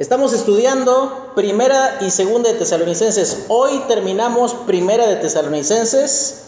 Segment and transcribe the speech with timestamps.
[0.00, 3.44] Estamos estudiando Primera y Segunda de Tesalonicenses.
[3.48, 6.44] Hoy terminamos Primera de Tesalonicenses.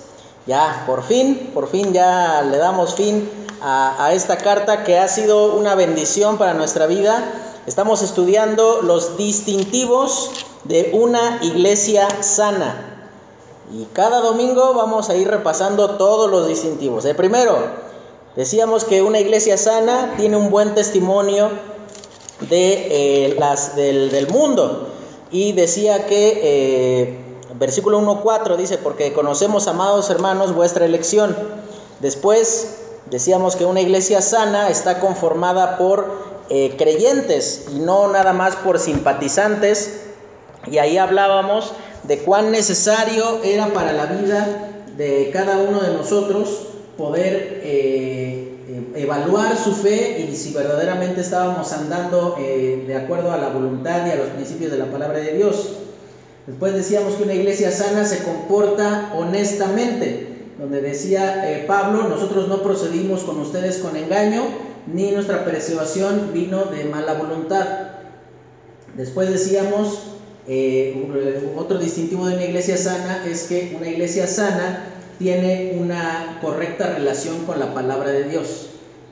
[0.47, 3.29] Ya, por fin, por fin ya le damos fin
[3.61, 7.31] a, esta carta que ha sido una bendición para nuestra vida.
[7.67, 10.31] Estamos estudiando los distintivos
[10.65, 13.05] de una iglesia sana.
[13.71, 17.05] Y cada domingo vamos a ir repasando todos los distintivos.
[17.05, 17.59] El primero,
[18.35, 21.51] decíamos que una iglesia sana tiene un buen testimonio
[22.49, 24.89] de, eh, las, del, del, mundo.
[25.31, 27.19] Y decía que, eh,
[27.55, 31.37] versículo 1.4 dice, porque conocemos, amados hermanos, vuestra elección.
[32.01, 32.79] Después
[33.11, 38.79] decíamos que una iglesia sana está conformada por eh, creyentes y no nada más por
[38.79, 40.01] simpatizantes.
[40.71, 41.73] Y ahí hablábamos
[42.05, 46.49] de cuán necesario era para la vida de cada uno de nosotros
[46.97, 53.49] poder eh, evaluar su fe y si verdaderamente estábamos andando eh, de acuerdo a la
[53.49, 55.79] voluntad y a los principios de la palabra de Dios.
[56.47, 60.29] Después decíamos que una iglesia sana se comporta honestamente,
[60.61, 64.43] donde decía eh, Pablo, nosotros no procedimos con ustedes con engaño,
[64.87, 67.67] ni nuestra persuasión vino de mala voluntad.
[68.97, 70.05] Después decíamos,
[71.57, 77.45] otro distintivo de una iglesia sana es que una iglesia sana tiene una correcta relación
[77.45, 78.69] con la palabra de Dios.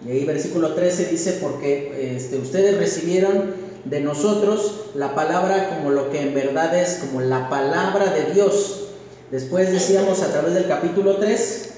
[0.06, 6.10] Y ahí versículo 13 dice, porque este, ustedes recibieron de nosotros la palabra como lo
[6.10, 8.88] que en verdad es, como la palabra de Dios.
[9.30, 11.68] Después decíamos a través del capítulo 3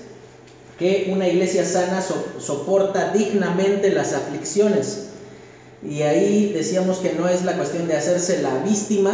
[0.78, 2.02] que una iglesia sana
[2.38, 5.08] soporta dignamente las aflicciones.
[5.82, 9.12] Y ahí decíamos que no es la cuestión de hacerse la víctima,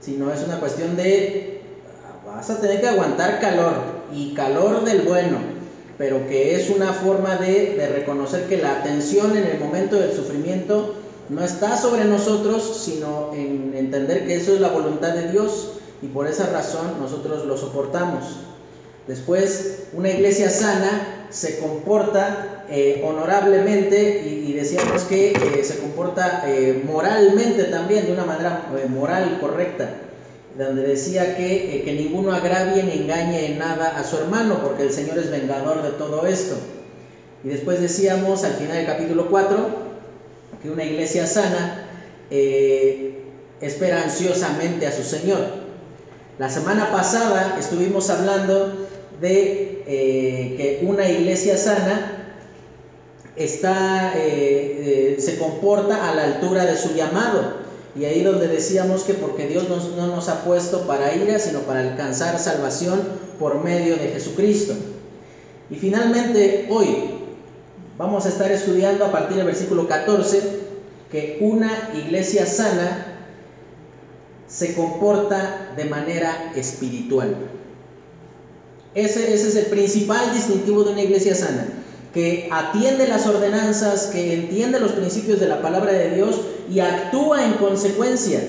[0.00, 1.60] sino es una cuestión de
[2.26, 5.56] vas a tener que aguantar calor y calor del bueno
[5.98, 10.94] pero que es una forma de, reconocer que la atención en el momento del sufrimiento
[11.28, 16.08] no está sobre nosotros, sino en entender que eso es la voluntad de Dios y
[16.08, 18.24] por esa razón nosotros lo soportamos.
[19.08, 26.82] Después, una iglesia sana se comporta eh, honorablemente y, decíamos que eh, se comporta eh,
[26.84, 30.05] moralmente también, de una manera moral correcta
[30.56, 34.84] donde decía que, eh, que ninguno agravie ni engañe en nada a su hermano, porque
[34.84, 36.56] el Señor es vengador de todo esto.
[37.44, 39.86] Y después decíamos al final del capítulo 4
[40.62, 41.88] que una iglesia sana
[42.30, 43.22] eh,
[43.60, 45.40] espera ansiosamente a su Señor.
[46.38, 48.88] La semana pasada estuvimos hablando
[49.20, 52.32] de eh, que una iglesia sana
[53.36, 57.65] está, se comporta a la altura de su llamado.
[57.98, 61.80] Y ahí donde decíamos que porque Dios no nos ha puesto para ira, sino para
[61.80, 63.00] alcanzar salvación
[63.38, 64.74] por medio de Jesucristo.
[65.70, 66.86] Y finalmente hoy
[67.96, 70.66] vamos a estar estudiando a partir del versículo 14
[71.10, 73.18] que una iglesia sana
[74.46, 77.34] se comporta de manera espiritual.
[78.94, 81.66] Ese, ese es el principal distintivo de una iglesia sana
[82.16, 86.40] que atiende las ordenanzas, que entiende los principios de la palabra de Dios
[86.72, 88.40] y actúa en consecuencia.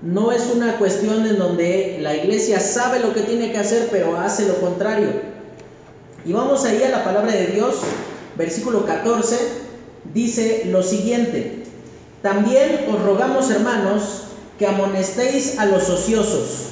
[0.00, 4.16] No es una cuestión en donde la iglesia sabe lo que tiene que hacer, pero
[4.16, 5.08] hace lo contrario.
[6.24, 7.78] Y vamos ahí a la palabra de Dios,
[8.38, 9.38] versículo 14,
[10.14, 11.64] dice lo siguiente,
[12.22, 14.22] también os rogamos hermanos
[14.56, 16.66] que amonestéis a los ociosos,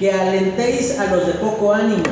[0.00, 2.02] que alentéis a los de poco ánimo,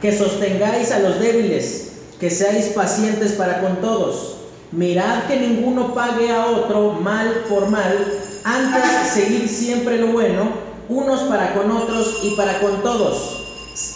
[0.00, 1.89] que sostengáis a los débiles
[2.20, 4.36] que seáis pacientes para con todos.
[4.72, 7.96] Mirad que ninguno pague a otro mal por mal,
[8.44, 10.50] antes seguir siempre lo bueno,
[10.88, 13.38] unos para con otros y para con todos.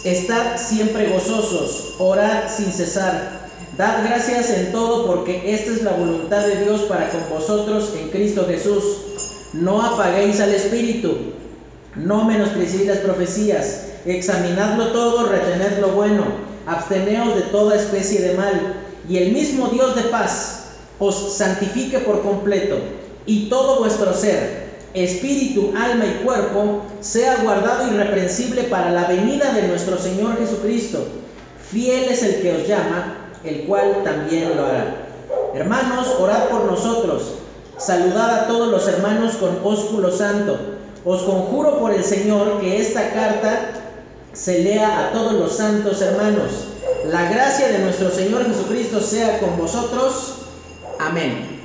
[0.03, 3.45] Estad siempre gozosos, orad sin cesar.
[3.77, 8.09] Dad gracias en todo porque esta es la voluntad de Dios para con vosotros en
[8.09, 8.83] Cristo Jesús.
[9.53, 11.15] No apaguéis al Espíritu,
[11.95, 18.75] no menospreciéis las profecías, examinadlo todo, retened lo bueno absteneos de toda especie de mal,
[19.07, 20.65] y el mismo Dios de paz
[20.99, 22.77] os santifique por completo,
[23.25, 29.67] y todo vuestro ser, espíritu, alma y cuerpo, sea guardado irreprensible para la venida de
[29.67, 31.05] nuestro Señor Jesucristo.
[31.69, 35.07] Fiel es el que os llama, el cual también lo hará.
[35.53, 37.33] Hermanos, orad por nosotros.
[37.77, 40.57] Saludad a todos los hermanos con ósculo santo.
[41.03, 43.84] Os conjuro por el Señor que esta carta
[44.35, 46.51] se lea a todos los santos hermanos.
[47.07, 50.35] La gracia de nuestro Señor Jesucristo sea con vosotros.
[50.99, 51.55] Amén.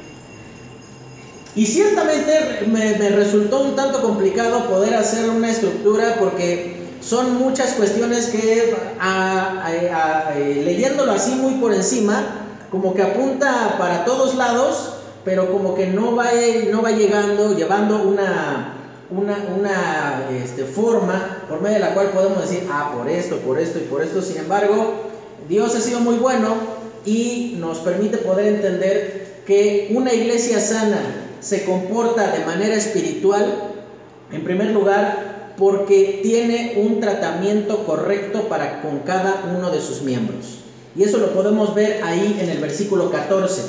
[1.57, 8.27] Y ciertamente me, resultó un tanto complicado poder hacer una estructura porque son muchas cuestiones
[8.27, 8.77] que
[10.65, 14.93] leyéndolo así muy por encima, como que apunta para todos lados,
[15.25, 16.27] pero como que no va,
[16.71, 18.75] no va llegando, llevando una,
[19.11, 23.59] una, una este, forma por medio de la cual podemos decir, ah, por esto, por
[23.59, 24.23] esto y por esto.
[24.23, 24.95] Sin embargo,
[25.49, 26.55] Dios ha sido muy bueno
[27.05, 31.01] y nos permite poder entender que una iglesia sana
[31.41, 33.73] se comporta de manera espiritual,
[34.31, 40.59] en primer lugar, porque tiene un tratamiento correcto para con cada uno de sus miembros.
[40.95, 43.63] Y eso lo podemos ver ahí en el versículo 14.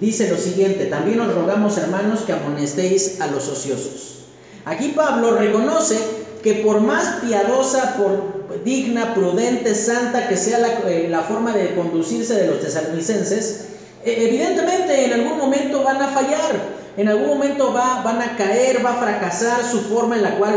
[0.00, 4.16] Dice lo siguiente, también os rogamos hermanos que amonestéis a los ociosos.
[4.64, 5.96] Aquí Pablo reconoce
[6.42, 12.34] que por más piadosa, por digna, prudente, santa que sea la, eh, forma de conducirse
[12.34, 13.66] de los tesalonicenses,
[14.04, 18.84] e, evidentemente en algún momento van a fallar, en algún momento va, van a caer,
[18.84, 20.54] va a fracasar su forma en la cual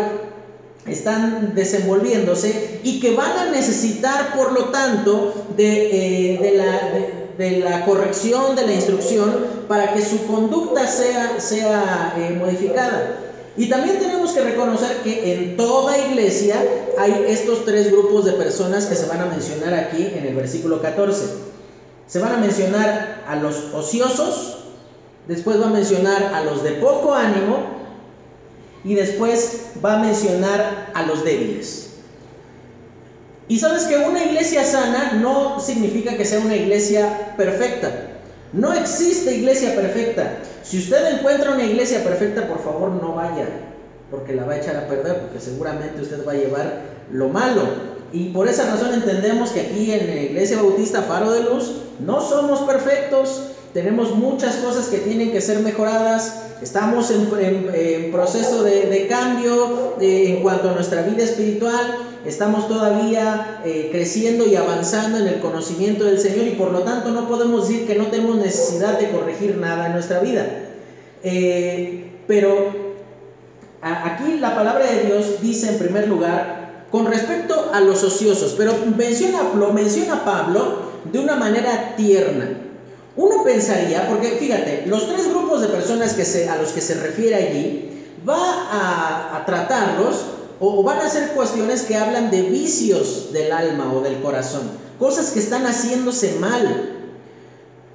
[0.87, 8.65] están desenvolviéndose y que van a necesitar, por lo tanto, de, eh, la, corrección, de
[8.65, 13.32] la instrucción, para que su conducta sea, sea eh, modificada.
[13.55, 16.55] Y también tenemos que reconocer que en toda iglesia
[16.97, 20.81] hay estos tres grupos de personas que se van a mencionar aquí en el versículo
[20.81, 21.25] 14.
[22.07, 24.57] Se van a mencionar a los ociosos,
[25.27, 27.57] después va a mencionar a los de poco ánimo
[28.83, 31.91] y después va a mencionar a los débiles.
[33.47, 38.02] Y sabes que una iglesia sana no significa que sea una iglesia perfecta.
[38.53, 40.37] No existe iglesia perfecta.
[40.63, 43.47] Si usted encuentra una iglesia perfecta, por favor no vaya,
[44.11, 47.63] porque la va a echar a perder, porque seguramente usted va a llevar lo malo.
[48.11, 52.21] Y por esa razón entendemos que aquí en la Iglesia Bautista Faro de Luz no
[52.21, 53.41] somos perfectos,
[53.73, 60.69] tenemos muchas cosas que tienen que ser mejoradas, estamos en, proceso de, cambio en cuanto
[60.69, 66.47] a nuestra vida espiritual, estamos todavía eh, creciendo y avanzando en el conocimiento del Señor
[66.47, 69.93] y por lo tanto no podemos decir que no tenemos necesidad de corregir nada en
[69.93, 70.45] nuestra vida.
[71.23, 72.71] Eh, pero
[73.81, 78.73] aquí la palabra de Dios dice en primer lugar, con respecto a los ociosos, pero
[78.95, 82.49] menciona, lo menciona Pablo de una manera tierna.
[83.15, 86.95] Uno pensaría, porque fíjate, los tres grupos de personas que se, a los que se
[86.95, 87.89] refiere allí,
[88.27, 88.37] va
[88.71, 90.15] a, a tratarlos
[90.65, 94.61] o van a ser cuestiones que hablan de vicios del alma o del corazón,
[94.97, 96.99] cosas que están haciéndose mal.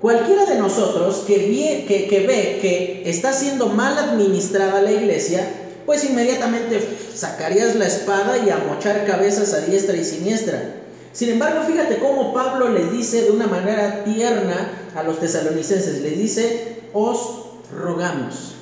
[0.03, 5.49] Cualquiera de nosotros que, ve que está siendo mal administrada la iglesia,
[5.87, 10.75] pues inmediatamente sacarías la espada y a mochar cabezas a diestra y siniestra.
[11.14, 16.19] Sin embargo, fíjate cómo Pablo les dice de una manera tierna a los tesalonicenses, les
[16.19, 18.58] dice, os rogamos.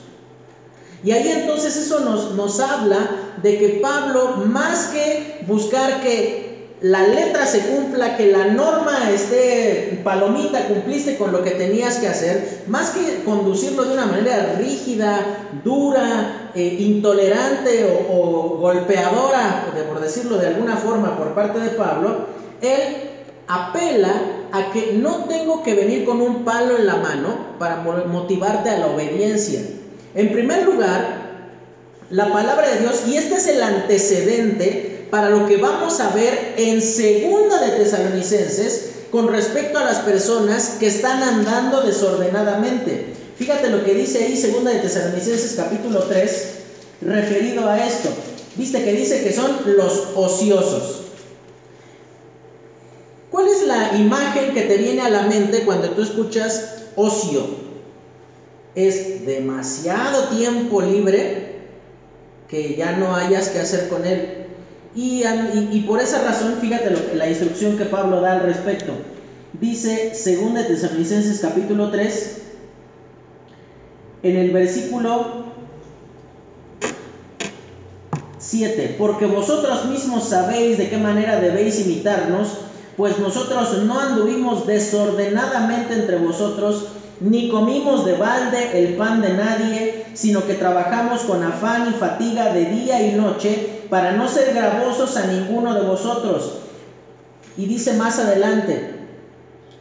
[1.04, 2.98] Y ahí entonces eso nos, nos habla
[3.42, 6.46] de que Pablo, más que buscar que
[6.80, 12.08] la letra se cumpla, que la norma esté palomita, cumpliste con lo que tenías que
[12.08, 20.00] hacer, más que conducirlo de una manera rígida, dura, eh, intolerante o, o golpeadora, por
[20.00, 22.26] decirlo de alguna forma, por parte de Pablo,
[22.60, 23.10] él
[23.48, 24.12] apela
[24.52, 28.78] a que no tengo que venir con un palo en la mano para motivarte a
[28.78, 29.60] la obediencia.
[30.16, 31.26] En primer lugar,
[32.08, 36.54] la palabra de Dios, y este es el antecedente para lo que vamos a ver
[36.56, 43.12] en segunda de Tesalonicenses con respecto a las personas que están andando desordenadamente.
[43.36, 46.48] Fíjate lo que dice ahí segunda de Tesalonicenses capítulo 3
[47.02, 48.08] referido a esto.
[48.56, 51.02] Viste que dice que son los ociosos.
[53.30, 57.65] ¿Cuál es la imagen que te viene a la mente cuando tú escuchas ocio?
[58.76, 61.56] Es demasiado tiempo libre
[62.48, 64.44] que ya no hayas que hacer con él.
[64.94, 68.92] Y, por esa razón, fíjate lo, la instrucción que Pablo da al respecto.
[69.60, 72.42] Dice 2 Tesalonicenses capítulo 3,
[74.22, 75.46] en el versículo
[78.38, 82.66] 7, porque vosotros mismos sabéis de qué manera debéis imitarnos
[82.96, 86.86] pues nosotros no anduvimos desordenadamente entre vosotros,
[87.20, 92.52] ni comimos de balde el pan de nadie, sino que trabajamos con afán y fatiga
[92.52, 96.58] de día y noche para no ser gravosos a ninguno de vosotros.
[97.56, 98.96] Y dice más adelante,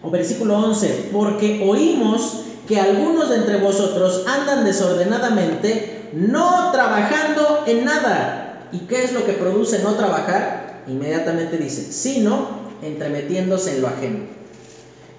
[0.02, 7.86] o versículo 11, porque oímos que algunos de entre vosotros andan desordenadamente, no trabajando en
[7.86, 8.70] nada.
[8.72, 10.84] ¿Y qué es lo que produce no trabajar?
[10.88, 14.45] Inmediatamente dice, sino entremetiéndose en lo ajeno.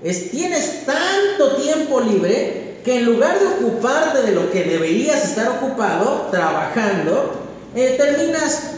[0.02, 5.48] Es, tienes tanto tiempo libre que en lugar de ocuparte de lo que deberías estar
[5.48, 7.32] ocupado, trabajando,
[7.74, 8.76] eh, terminas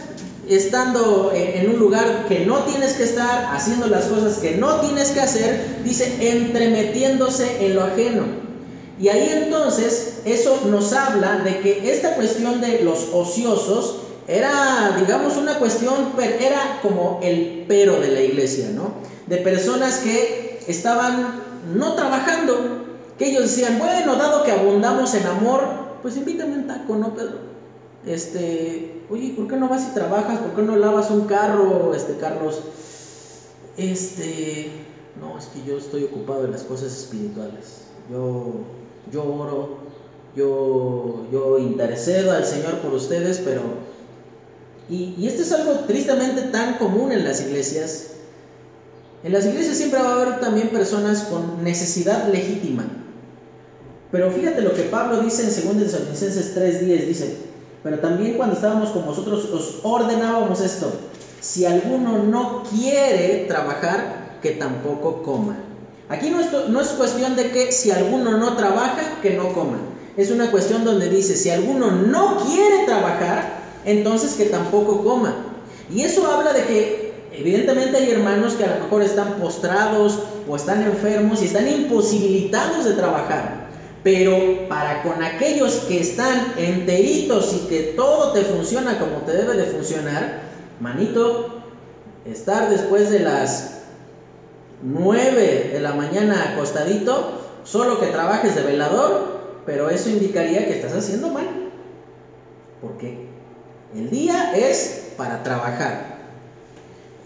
[0.48, 5.10] estando en un lugar que no tienes que estar, haciendo las cosas que no tienes
[5.10, 8.22] que hacer, dice, entremetiéndose en lo ajeno.
[8.98, 13.96] Y ahí entonces eso nos habla de que esta cuestión de los ociosos
[14.26, 18.94] era, digamos, una cuestión, era como el pero de la iglesia, ¿no?
[19.26, 21.40] De personas que estaban
[21.74, 22.86] no trabajando,
[23.18, 25.62] que ellos decían, bueno, dado que abundamos en amor,
[26.02, 27.48] pues invítame un taco, ¿no, Pedro?
[28.06, 30.38] Este, oye, ¿por qué no vas y trabajas?
[30.38, 32.62] ¿Por qué no lavas un carro, este, Carlos?
[33.76, 34.70] Este,
[35.20, 37.82] no, es que yo estoy ocupado en las cosas espirituales.
[38.10, 38.52] Yo,
[39.12, 39.78] yo oro,
[40.36, 43.62] yo, yo intercedo al Señor por ustedes, pero...
[44.88, 48.07] Y, y esto es algo tristemente tan común en las iglesias.
[49.24, 52.84] En las iglesias siempre va a haber también personas con necesidad legítima.
[54.12, 57.36] Pero fíjate lo que Pablo dice en 2 Tesalonicenses 3:10, dice,
[57.82, 60.92] pero también cuando estábamos con vosotros os ordenábamos esto,
[61.40, 65.56] si alguno no quiere trabajar, que tampoco coma.
[66.08, 69.78] Aquí no es, no es cuestión de que si alguno no trabaja, que no coma.
[70.16, 75.34] Es una cuestión donde dice, si alguno no quiere trabajar, entonces que tampoco coma.
[75.90, 76.97] Y eso habla de que
[77.40, 82.84] evidentemente hay hermanos que a lo mejor están postrados o están enfermos y están imposibilitados
[82.84, 83.68] de trabajar.
[84.02, 89.56] Pero para con aquellos que están enteritos y que todo te funciona como te debe
[89.56, 90.40] de funcionar,
[90.80, 91.62] manito,
[92.24, 93.82] estar después de las
[94.82, 100.94] 9 de la mañana acostadito, solo que trabajes de velador, pero eso indicaría que estás
[100.94, 101.46] haciendo mal.
[102.80, 103.26] Porque
[103.94, 106.17] el día es para trabajar.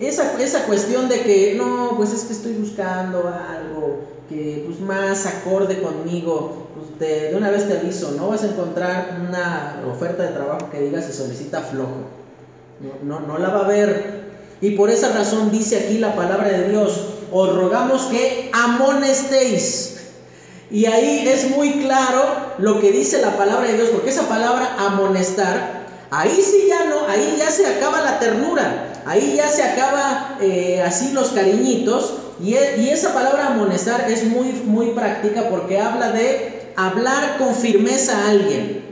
[0.02, 5.26] Esa, esa cuestión de que no, pues es que estoy buscando algo que pues más
[5.26, 10.30] acorde conmigo, pues de, una vez te aviso, no vas a encontrar una oferta de
[10.30, 12.08] trabajo que diga se solicita flojo.
[12.80, 14.22] No, no, no la va a haber.
[14.60, 19.98] Y por esa razón dice aquí la palabra de Dios, os rogamos que amonestéis.
[20.70, 22.24] Y ahí es muy claro
[22.58, 27.06] lo que dice la palabra de Dios, porque esa palabra amonestar, ahí sí ya no,
[27.06, 32.54] ahí ya se acaba la ternura, ahí ya se acaba eh, así los cariñitos, y,
[32.54, 38.82] esa palabra amonestar es muy, muy práctica porque habla de hablar con firmeza a alguien.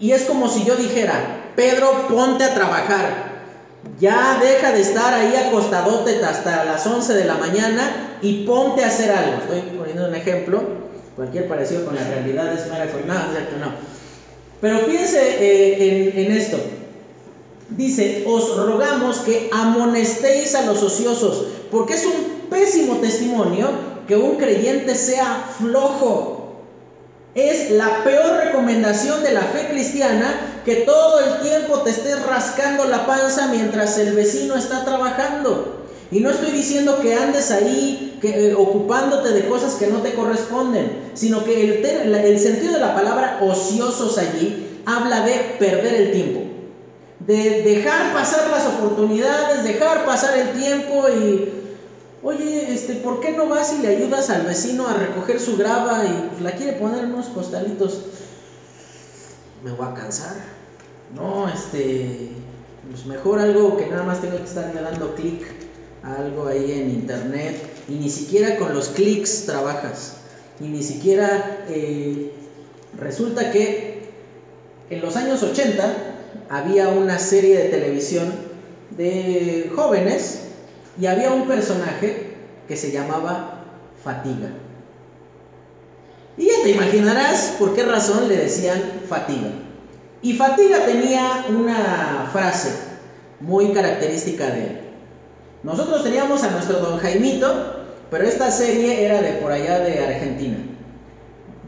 [0.00, 3.34] Y es como si yo dijera, Pedro, ponte a trabajar.
[4.00, 8.88] Ya deja de estar ahí acostadote hasta las 11 de la mañana y ponte a
[8.88, 9.36] hacer algo.
[9.42, 10.62] Estoy poniendo un ejemplo.
[11.14, 13.72] Cualquier parecido con la realidad es mera nada, no.
[14.60, 16.56] Pero fíjense eh, en esto.
[17.76, 23.68] Dice, os rogamos que amonestéis a los ociosos, porque es un pésimo testimonio
[24.06, 26.40] que un creyente sea flojo.
[27.34, 32.84] Es la peor recomendación de la fe cristiana que todo el tiempo te estés rascando
[32.84, 35.82] la panza mientras el vecino está trabajando.
[36.12, 41.10] Y no estoy diciendo que andes ahí eh, ocupándote de cosas que no te corresponden,
[41.14, 46.40] sino que el sentido de la palabra ociosos allí habla de perder el tiempo,
[47.26, 51.64] de dejar pasar las oportunidades, dejar pasar el tiempo y
[52.24, 56.04] Oye, este, ¿por qué no vas y le ayudas al vecino a recoger su grava
[56.06, 58.00] y la quiere poner en unos costalitos?
[59.62, 60.34] Me voy a cansar.
[61.14, 62.30] No, este,
[62.90, 65.42] pues mejor algo que nada más tengo que estar dando clic
[66.02, 70.14] a algo ahí en internet y ni siquiera con los clics trabajas.
[70.60, 72.32] Y ni siquiera eh,
[72.96, 74.08] resulta que
[74.88, 76.13] en los años 80
[76.48, 78.32] había una serie de televisión
[78.90, 80.40] de jóvenes
[81.00, 82.34] y había un personaje
[82.68, 83.64] que se llamaba
[84.02, 84.50] Fatiga.
[86.36, 89.50] Y ya te imaginarás por qué razón le decían Fatiga.
[90.22, 92.70] Y Fatiga tenía una frase
[93.40, 94.80] muy característica de él.
[95.62, 100.58] Nosotros teníamos a nuestro don Jaimito, pero esta serie era de por allá de Argentina.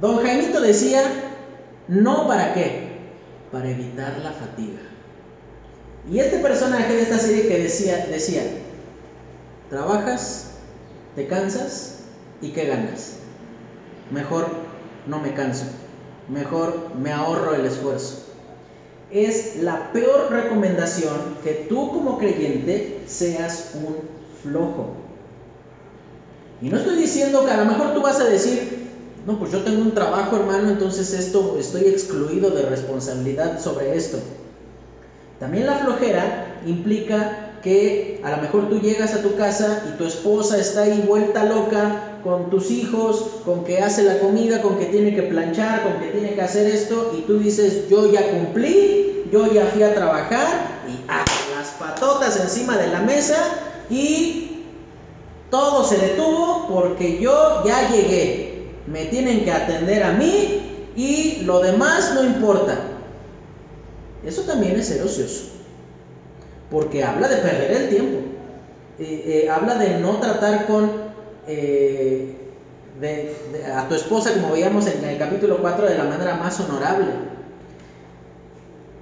[0.00, 1.02] Don Jaimito decía,
[1.88, 2.85] no para qué,
[3.52, 4.80] para evitar la fatiga.
[6.10, 8.42] Y este personaje de esta serie que decía, decía,
[9.70, 10.52] Trabajas,
[11.16, 12.04] te cansas
[12.40, 13.16] y ¿qué ganas?
[14.12, 14.46] Mejor
[15.08, 15.64] no me canso,
[16.28, 18.22] mejor me ahorro el esfuerzo.
[19.10, 23.96] Es la peor recomendación que tú como creyente seas un
[24.42, 24.94] flojo.
[26.62, 28.75] Y no estoy diciendo que a lo mejor tú vas a decir,
[29.26, 34.18] no, pues yo tengo un trabajo hermano, entonces esto estoy excluido de responsabilidad sobre esto.
[35.40, 40.04] También la flojera implica que a lo mejor tú llegas a tu casa y tu
[40.04, 44.86] esposa está ahí vuelta loca con tus hijos, con que hace la comida, con que
[44.86, 49.24] tiene que planchar, con que tiene que hacer esto, y tú dices, yo ya cumplí,
[49.32, 53.36] yo ya fui a trabajar, y las patotas encima de la mesa,
[53.90, 54.62] y
[55.50, 58.45] todo se detuvo porque yo ya llegué.
[58.86, 62.78] Me tienen que atender a mí y lo demás no importa.
[64.24, 65.44] Eso también es ser ocioso,
[66.70, 68.18] porque habla de perder el tiempo,
[68.98, 70.90] eh, eh, habla de no tratar con
[71.46, 72.34] eh,
[73.74, 77.08] a tu esposa, como veíamos en el capítulo 4, de la manera más honorable.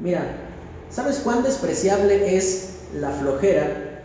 [0.00, 0.26] Mira,
[0.90, 4.02] ¿sabes cuán despreciable es la flojera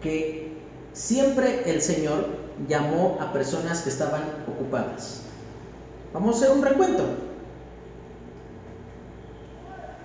[0.00, 0.52] que
[0.92, 5.20] siempre el Señor llamó a personas que estaban ocupadas?
[6.12, 7.04] Vamos a hacer un recuento.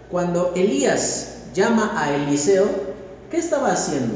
[0.09, 2.67] Cuando Elías llama a Eliseo,
[3.29, 4.15] ¿qué estaba haciendo?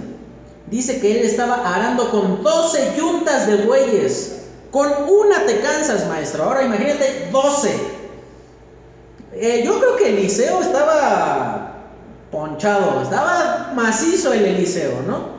[0.68, 4.42] Dice que él estaba arando con 12 yuntas de bueyes.
[4.72, 6.44] Con una te cansas, maestro.
[6.44, 7.70] Ahora imagínate 12.
[9.34, 11.76] Eh, yo creo que Eliseo estaba
[12.32, 15.35] ponchado, estaba macizo el Eliseo, ¿no?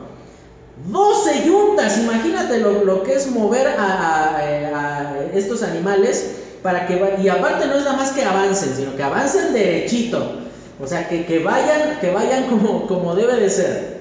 [0.85, 7.75] 12 yuntas, imagínate lo, que es mover a, estos animales para que y aparte no
[7.75, 10.47] es nada más que avancen, sino que avancen derechito.
[10.79, 13.97] O sea, que, vayan, que vayan como, como debe de ser.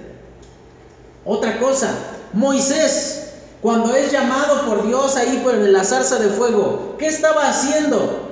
[1.25, 1.89] Otra cosa,
[2.35, 8.27] Moisés, cuando es llamado por Dios ahí por la zarza de fuego, ¿qué estaba haciendo?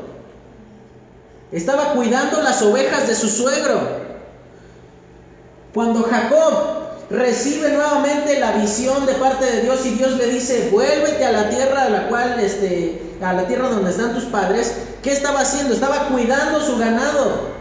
[1.50, 4.04] Estaba cuidando las ovejas de su suegro.
[5.72, 11.24] Cuando Jacob recibe nuevamente la visión de parte de Dios y Dios le dice, vuélvete
[11.24, 15.12] a la tierra a la cual, este, a la tierra donde están tus padres, ¿qué
[15.12, 15.74] estaba haciendo?
[15.74, 17.54] Estaba cuidando su ganado.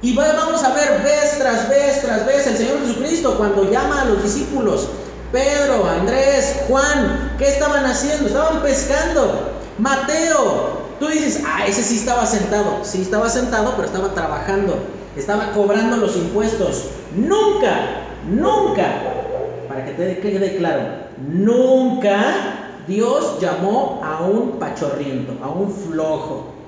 [0.00, 4.04] Y vamos a ver vez tras vez tras vez el Señor Jesucristo cuando llama a
[4.04, 4.88] los discípulos,
[5.32, 8.28] Pedro, Andrés, Juan, ¿qué estaban haciendo?
[8.28, 9.50] Estaban pescando.
[9.78, 12.80] Mateo, tú dices, ah, ese sí estaba sentado.
[12.84, 14.78] Sí estaba sentado, pero estaba trabajando.
[15.16, 16.84] Estaba cobrando los impuestos.
[17.14, 18.86] Nunca, nunca,
[19.68, 20.82] para que te quede claro,
[21.32, 26.58] nunca Dios llamó a un pachorriento, a un flojo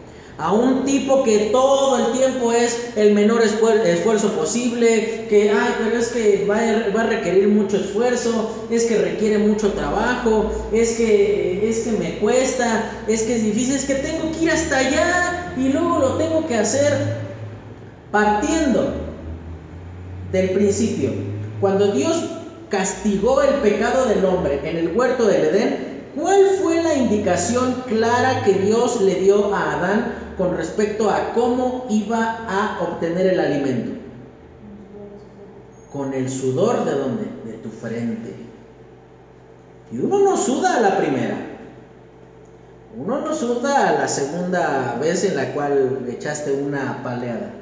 [0.40, 5.98] a un tipo que todo el tiempo es el menor esfuerzo posible, que, ay, pero
[5.98, 6.56] es que va
[7.00, 12.90] a, requerir mucho esfuerzo, es que requiere mucho trabajo, es que, es que me cuesta,
[13.06, 16.46] es que es difícil, es que tengo que ir hasta allá y luego lo tengo
[16.46, 16.94] que hacer
[18.10, 19.09] partiendo
[20.32, 21.10] del principio.
[21.60, 22.24] Cuando Dios
[22.68, 28.42] castigó el pecado del hombre en el huerto del Edén, ¿Cuál fue la indicación clara
[28.42, 33.92] que Dios le dio a Adán con respecto a cómo iba a obtener el alimento?
[35.92, 37.24] Con el sudor de dónde?
[37.44, 38.34] De tu frente.
[39.92, 41.36] Y uno no suda a la primera.
[42.96, 47.52] Uno no suda a la segunda vez en la cual echaste una paleada.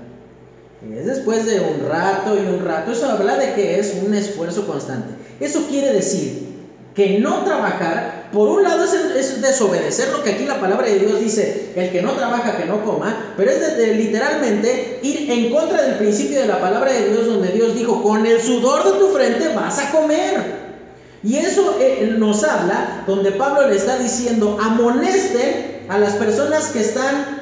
[0.81, 2.93] Es después de un rato y un rato.
[2.93, 5.14] Eso habla de que es un esfuerzo constante.
[5.41, 6.49] Eso quiere decir
[6.95, 11.21] que no trabajar, por un lado es, desobedecer lo que aquí la palabra de Dios
[11.21, 15.95] dice, el que no trabaja, que no coma, pero es literalmente ir en contra del
[15.95, 19.49] principio de la palabra de Dios donde Dios dijo, con el sudor de tu frente
[19.55, 20.69] vas a comer.
[21.23, 26.81] Y eso eh, nos habla donde Pablo le está diciendo, amonesten a las personas que
[26.81, 27.38] están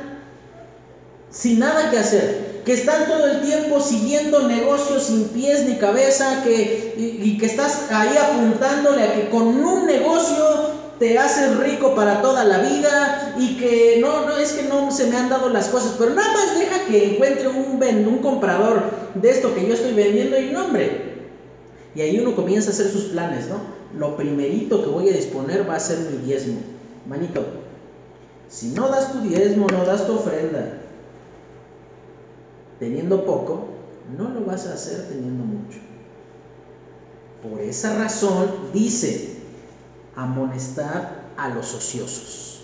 [1.31, 6.43] sin nada que hacer, que están todo el tiempo siguiendo negocios sin pies ni cabeza,
[6.43, 12.23] que, y, que estás ahí apuntándole a que con un negocio te haces rico para
[12.23, 15.69] toda la vida y que no, no es que no se me han dado las
[15.69, 18.83] cosas, pero nada más deja que encuentre un, un comprador
[19.15, 21.15] de esto que yo estoy vendiendo y nombre.
[21.95, 23.61] Y ahí uno comienza a hacer sus planes, ¿no?
[23.97, 26.59] Lo primerito que voy a disponer va a ser mi diezmo.
[27.09, 27.45] Manito,
[28.49, 30.81] si no das tu diezmo, no das tu ofrenda,
[32.79, 33.69] teniendo poco,
[34.17, 35.79] no lo vas a hacer teniendo mucho.
[37.43, 39.37] Por esa razón dice,
[40.15, 42.63] amonestar a los ociosos.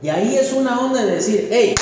[0.00, 1.74] Y ahí es una onda de decir, hey,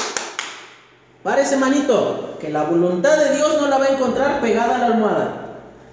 [1.23, 4.87] párese manito, que la voluntad de Dios no la va a encontrar pegada a la
[4.87, 5.47] almohada.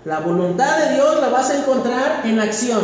[0.06, 2.82] La voluntad de Dios la vas a encontrar en acción,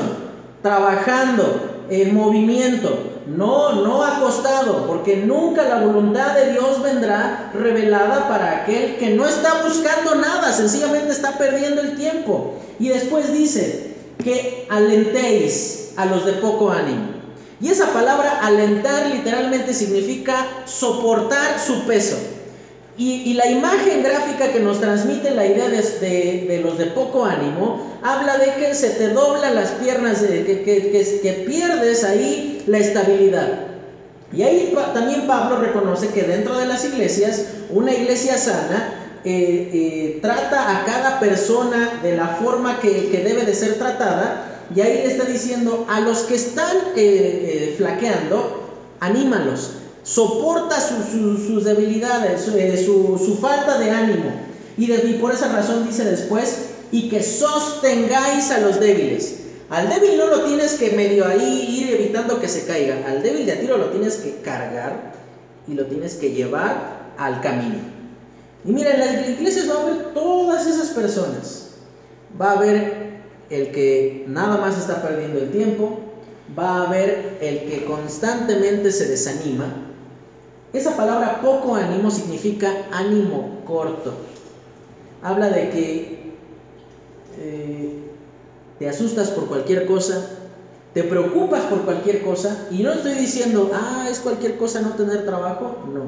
[0.62, 8.62] trabajando, en movimiento, no, no acostado, porque nunca la voluntad de Dios vendrá revelada para
[8.62, 12.56] aquel que no está buscando nada, sencillamente está perdiendo el tiempo.
[12.80, 17.14] Y después dice que alentéis a los de poco ánimo.
[17.62, 22.18] Y esa palabra alentar literalmente significa soportar su peso.
[22.96, 27.98] Y, la imagen gráfica que nos transmite la idea de, de, los de poco ánimo
[28.04, 33.68] habla de que se te doblan las piernas, que, que, que, pierdes ahí la estabilidad.
[34.32, 40.20] Y ahí también Pablo reconoce que dentro de las iglesias, una iglesia sana eh, eh,
[40.22, 44.68] trata a cada persona de la forma que, debe de ser tratada.
[44.76, 52.48] Y ahí le está diciendo a los que están eh, flaqueando, anímalos, soporta sus debilidades,
[52.50, 54.32] eh, su, falta de ánimo.
[54.78, 59.40] Y, y por esa razón dice después, y que sostengáis a los débiles.
[59.70, 63.08] Al débil no lo tienes que medio ahí ir evitando que se caiga.
[63.08, 65.14] Al débil de tiro lo tienes que cargar
[65.68, 67.80] y lo tienes que llevar al camino.
[68.66, 71.70] Y mira, en las iglesias va a haber todas esas personas.
[72.40, 76.00] Va a haber el que nada más está perdiendo el tiempo,
[76.58, 79.93] va a haber el que constantemente se desanima.
[80.74, 84.14] Esa palabra poco ánimo significa ánimo corto.
[85.22, 86.34] Habla de que
[87.38, 88.04] eh,
[88.80, 90.32] te asustas por cualquier cosa,
[90.96, 95.26] te preocupas por cualquier cosa, y no estoy diciendo, ah, es cualquier cosa no tener
[95.26, 96.06] trabajo, no.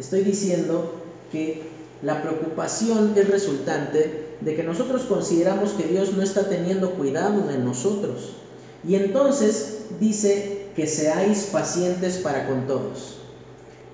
[0.00, 0.94] Estoy diciendo
[1.30, 1.62] que
[2.02, 7.58] la preocupación es resultante de que nosotros consideramos que Dios no está teniendo cuidado de
[7.58, 8.32] nosotros.
[8.86, 13.17] Y entonces dice que seáis pacientes para con todos.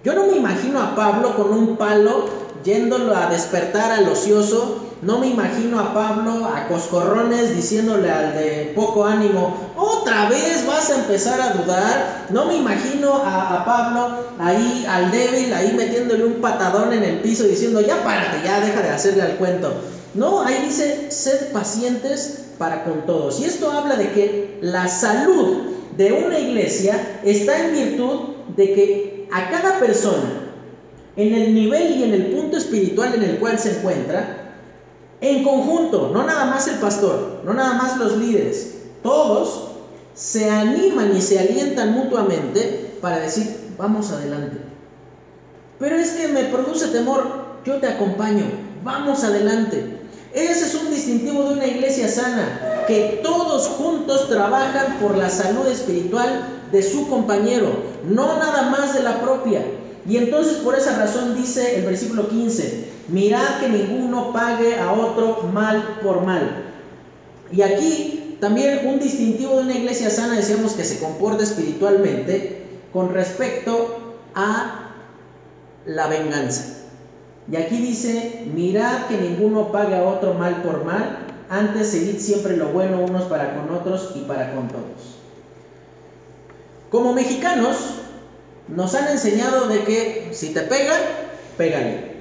[0.05, 2.27] Yo no me imagino a Pablo con un palo
[2.62, 4.83] yéndolo a despertar al ocioso.
[5.01, 10.90] No me imagino a Pablo a coscorrones diciéndole al de poco ánimo, otra vez vas
[10.90, 12.27] a empezar a dudar.
[12.29, 17.21] No me imagino a, a Pablo ahí al débil, ahí metiéndole un patadón en el
[17.21, 19.73] piso diciendo, ya párate, ya deja de hacerle al cuento.
[20.12, 23.40] No, ahí dice, sed pacientes para con todos.
[23.40, 25.62] Y esto habla de que la salud
[25.97, 28.21] de una iglesia está en virtud
[28.55, 30.44] de que a cada persona,
[31.16, 34.44] en el nivel y en el punto espiritual en el cual se encuentra,
[35.20, 39.68] en conjunto, no nada más el pastor, no nada más los líderes, todos
[40.14, 44.58] se animan y se alientan mutuamente para decir, vamos adelante.
[45.78, 47.24] Pero es que me produce temor,
[47.64, 48.44] yo te acompaño,
[48.82, 50.00] vamos adelante.
[50.32, 55.66] Ese es un distintivo de una iglesia sana, que todos juntos trabajan por la salud
[55.68, 57.68] espiritual de su compañero,
[58.04, 59.62] no nada más de la propia.
[60.06, 65.48] Y entonces por esa razón dice el versículo 15, mirad que ninguno pague a otro
[65.52, 66.64] mal por mal.
[67.52, 73.14] Y aquí también un distintivo de una iglesia sana decíamos que se comporta espiritualmente con
[73.14, 74.90] respecto a
[75.87, 76.88] la venganza.
[77.50, 82.56] Y aquí dice, mirad que ninguno pague a otro mal por mal, antes seguid siempre
[82.56, 85.13] lo bueno unos para con otros y para con todos.
[86.94, 87.76] Como mexicanos,
[88.68, 91.00] nos han enseñado de que si te pegan,
[91.59, 92.14] pégale.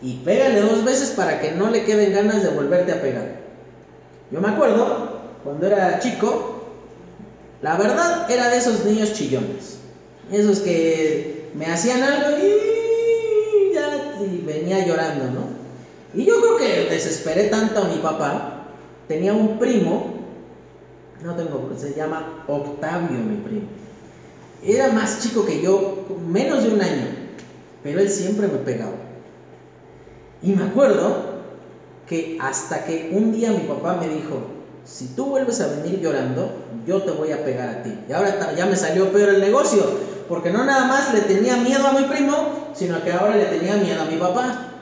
[0.00, 3.40] Y pégale dos veces para que no le queden ganas de volverte a pegar.
[4.30, 6.68] Yo me acuerdo, cuando era chico,
[7.62, 9.78] la verdad era de esos niños chillones.
[10.30, 13.74] Esos que me hacían algo y
[14.24, 15.40] y venía llorando, ¿no?
[16.14, 18.68] Y yo creo que desesperé tanto a mi papá.
[19.08, 20.14] Tenía un primo,
[21.24, 23.85] no tengo, se llama Octavio, mi primo.
[24.64, 27.06] Era más chico que yo, menos de un año,
[27.82, 28.94] pero él siempre me pegaba.
[30.42, 31.36] Y me acuerdo
[32.06, 34.40] que hasta que un día mi papá me dijo,
[34.84, 36.52] si tú vuelves a venir llorando,
[36.86, 37.92] yo te voy a pegar a ti.
[38.08, 39.82] Y ahora ya me salió peor el negocio,
[40.28, 43.76] porque no nada más le tenía miedo a mi primo, sino que ahora le tenía
[43.76, 44.72] miedo a mi papá.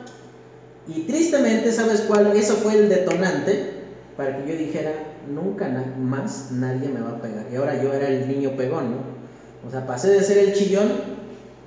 [0.86, 2.36] Y tristemente, ¿sabes cuál?
[2.36, 3.72] Eso fue el detonante
[4.16, 4.92] para que yo dijera,
[5.28, 5.66] nunca
[5.98, 7.46] más nadie me va a pegar.
[7.50, 9.13] Y ahora yo era el niño pegón, ¿no?
[9.66, 10.90] O sea, pasé de ser el chillón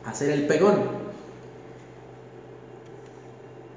[0.06, 0.98] a ser el pegón.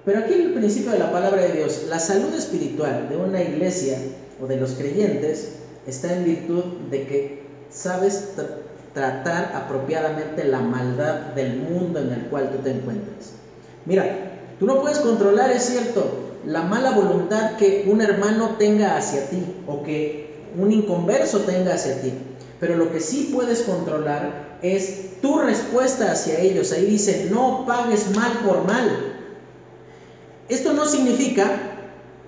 [0.05, 3.99] Pero aquí el principio de la palabra de Dios, la salud espiritual de una iglesia
[4.43, 5.57] o de los creyentes
[5.87, 8.31] está en virtud de que sabes
[8.95, 13.33] tratar apropiadamente la maldad del mundo en el cual tú te encuentras.
[13.87, 19.29] Mira, tú no puedes controlar, es cierto, la mala voluntad que un hermano tenga hacia
[19.29, 22.13] ti o que un inconverso tenga hacia ti,
[22.61, 26.73] pero lo que sí puedes controlar es tu respuesta hacia ellos.
[26.73, 29.17] Ahí dice, no pagues mal por mal.
[30.49, 31.59] Esto no significa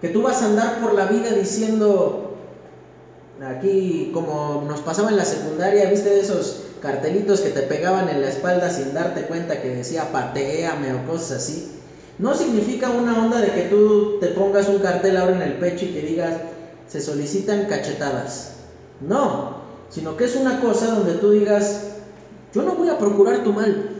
[0.00, 2.32] que tú vas a andar por la vida diciendo,
[3.44, 8.28] Aquí, como nos pasaba en la secundaria, viste esos cartelitos que te pegaban en la
[8.28, 11.68] espalda sin darte cuenta que decía pateame o cosas así.
[12.18, 15.86] No significa una onda de que tú te pongas un cartel ahora en el pecho
[15.86, 16.36] y que digas
[16.86, 18.50] se solicitan cachetadas.
[19.00, 19.51] No,
[19.92, 21.92] sino que es una cosa donde tú digas
[22.54, 23.90] yo no voy a procurar tu mal.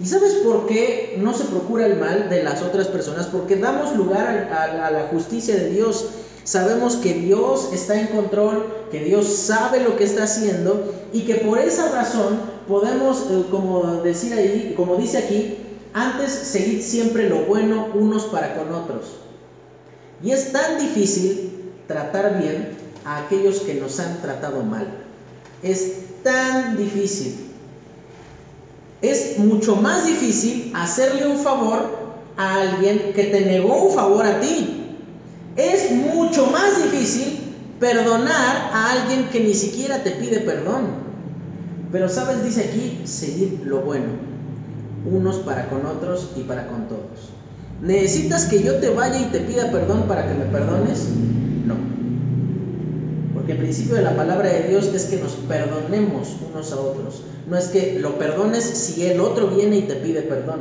[0.00, 3.26] ¿Y sabes por qué no se procura el mal de las otras personas?
[3.26, 6.06] Porque damos lugar a, la justicia de Dios.
[6.44, 11.36] Sabemos que Dios está en control, que Dios sabe lo que está haciendo y que
[11.36, 15.58] por esa razón podemos, eh, como decir ahí, como dice aquí,
[15.92, 19.18] antes seguir siempre lo bueno unos para con otros.
[20.22, 22.70] Y es tan difícil tratar bien
[23.04, 25.01] a aquellos que nos han tratado mal.
[25.62, 27.36] Es tan difícil.
[29.00, 32.02] es mucho más difícil hacerle un favor
[32.36, 34.96] a alguien que te negó un favor a ti.
[35.56, 37.40] Es mucho más difícil
[37.80, 41.02] perdonar a alguien que ni siquiera te pide perdón.
[41.90, 44.06] Pero sabes, dice aquí, seguir lo bueno,
[45.04, 47.32] unos para con otros y para con todos.
[47.82, 51.08] ¿Necesitas que yo te vaya y te pida perdón para que me perdones?
[53.42, 57.22] Porque el principio de la palabra de Dios es que nos perdonemos unos a otros.
[57.48, 60.60] No es que lo perdones si el otro viene y te pide perdón.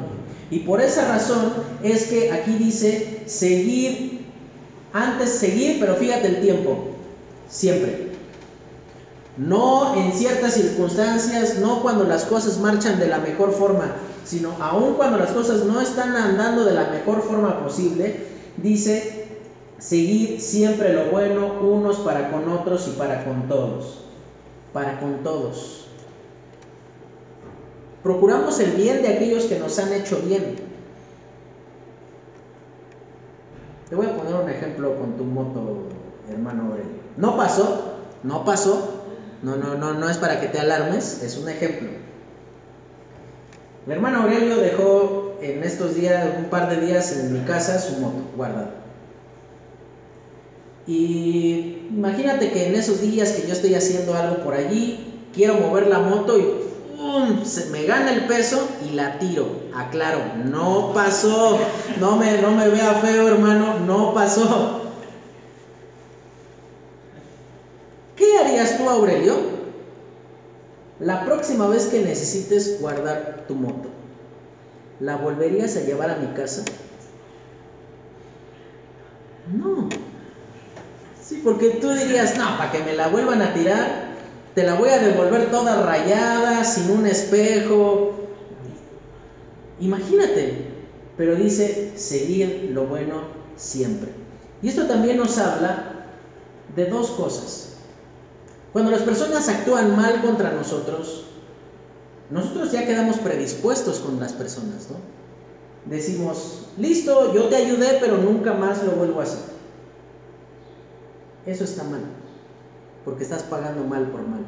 [0.50, 4.26] Y por esa razón es que aquí dice seguir,
[4.94, 6.96] antes seguir, pero fíjate el tiempo,
[7.48, 8.14] siempre.
[9.38, 13.94] No en ciertas circunstancias, no cuando las cosas marchan de la mejor forma,
[14.26, 18.26] sino aun cuando las cosas no están andando de la mejor forma posible,
[18.58, 19.21] dice,
[19.82, 24.06] seguir siempre lo bueno unos para con otros y para con todos.
[24.72, 25.88] Para con todos.
[28.04, 30.56] Procuramos el bien de aquellos que nos han hecho bien.
[33.90, 35.90] Te voy a poner un ejemplo con tu moto,
[36.30, 37.02] hermano Aurelio.
[37.18, 39.04] No pasó, no pasó,
[39.42, 41.90] no, no, no, no es para que te alarmes, es un ejemplo.
[43.86, 48.00] Mi hermano Aurelio dejó en estos días, un par de días en mi casa, su
[48.00, 48.81] moto guardada.
[50.88, 55.00] Y imagínate que en esos días que yo estoy haciendo algo por allí,
[55.34, 56.42] quiero mover la moto y
[56.98, 57.46] ¡pum!
[57.46, 59.48] Se me gana el peso y la tiro.
[59.76, 61.60] Aclaro, no pasó.
[62.00, 64.82] No me, no me vea feo, hermano, no pasó.
[68.16, 69.62] ¿Qué harías tú, Aurelio?
[71.00, 73.90] La próxima vez que necesites guardar tu moto,
[75.00, 76.64] ¿la volverías a llevar a mi casa?
[79.52, 79.90] No.
[81.32, 84.18] Sí, porque tú dirías, no, para que me la vuelvan a tirar,
[84.54, 88.28] te la voy a devolver toda rayada, sin un espejo.
[89.80, 90.74] Imagínate,
[91.16, 93.22] pero dice seguir lo bueno
[93.56, 94.12] siempre.
[94.62, 96.08] Y esto también nos habla
[96.76, 97.76] de dos cosas.
[98.74, 101.28] Cuando las personas actúan mal contra nosotros,
[102.30, 104.98] nosotros ya quedamos predispuestos con las personas, ¿no?
[105.90, 109.51] Decimos, listo, yo te ayudé, pero nunca más lo vuelvo a hacer.
[111.46, 112.02] Eso está mal,
[113.04, 114.46] porque estás pagando mal por mal,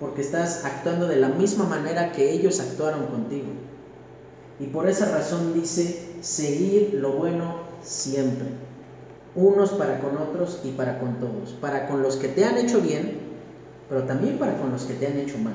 [0.00, 3.48] porque estás actuando de la misma manera que ellos actuaron contigo.
[4.60, 8.48] Y por esa razón dice, seguir lo bueno siempre
[9.34, 12.80] unos para con otros y para con todos, para con los que te han hecho
[12.80, 13.18] bien,
[13.88, 15.54] pero también para con los que te han hecho mal.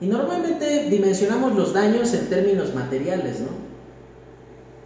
[0.00, 3.71] Y normalmente dimensionamos los daños en términos materiales, ¿no?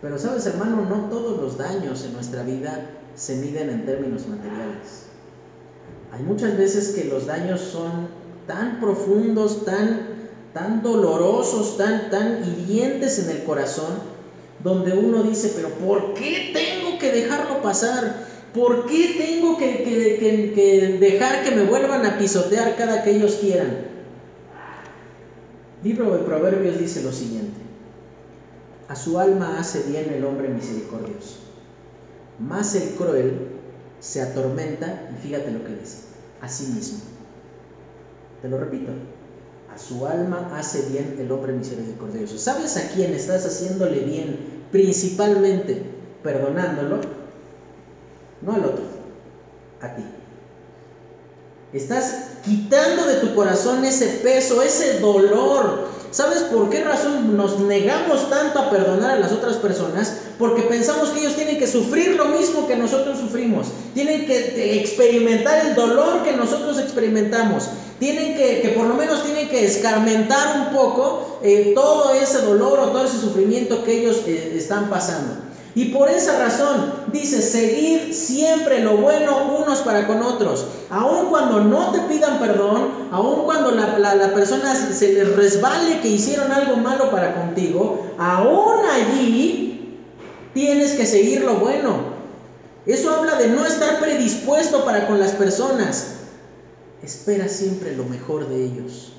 [0.06, 5.06] Pero sabes, hermano, no todos los daños en nuestra vida se miden en términos materiales.
[6.12, 8.06] Hay muchas veces que los daños son
[8.46, 10.06] tan profundos, tan,
[10.54, 13.94] tan dolorosos, tan, tan hirientes en el corazón,
[14.62, 18.14] donde uno dice, pero ¿por qué tengo que dejarlo pasar?
[18.54, 23.78] ¿Por qué tengo que, dejar que me vuelvan a pisotear cada que ellos quieran?
[25.82, 27.65] Libro de Proverbios dice lo siguiente,
[28.88, 31.36] a su alma hace bien el hombre misericordioso,
[32.38, 33.48] más el cruel
[34.00, 35.98] se atormenta, y fíjate lo que dice,
[36.40, 36.98] a sí mismo.
[38.42, 38.92] Te lo repito,
[39.74, 42.38] a su alma hace bien el hombre misericordioso.
[42.38, 45.82] ¿Sabes a quién estás haciéndole bien principalmente
[46.22, 47.00] perdonándolo,
[48.42, 48.84] no al otro,
[49.80, 50.04] a ti.
[51.72, 55.88] Estás quitando de tu corazón ese peso, ese dolor.
[56.16, 60.16] ¿Sabes por qué razón nos negamos tanto a perdonar a las otras personas?
[60.38, 63.66] Porque pensamos que ellos tienen que sufrir lo mismo que nosotros sufrimos.
[63.92, 67.64] Tienen que experimentar el dolor que nosotros experimentamos.
[67.98, 72.78] Tienen que, que por lo menos tienen que escarmentar un poco eh, todo ese dolor
[72.78, 75.45] o todo ese sufrimiento que ellos eh, están pasando.
[75.76, 80.66] Y por esa razón dice, seguir siempre lo bueno unos para con otros.
[80.88, 86.08] Aun cuando no te pidan perdón, aun cuando la, la, persona se les resbale que
[86.08, 90.00] hicieron algo malo para contigo, aún allí
[90.54, 92.16] tienes que seguir lo bueno.
[92.86, 96.20] Eso habla de no estar predispuesto para con las personas.
[97.02, 99.12] Espera siempre lo mejor de ellos.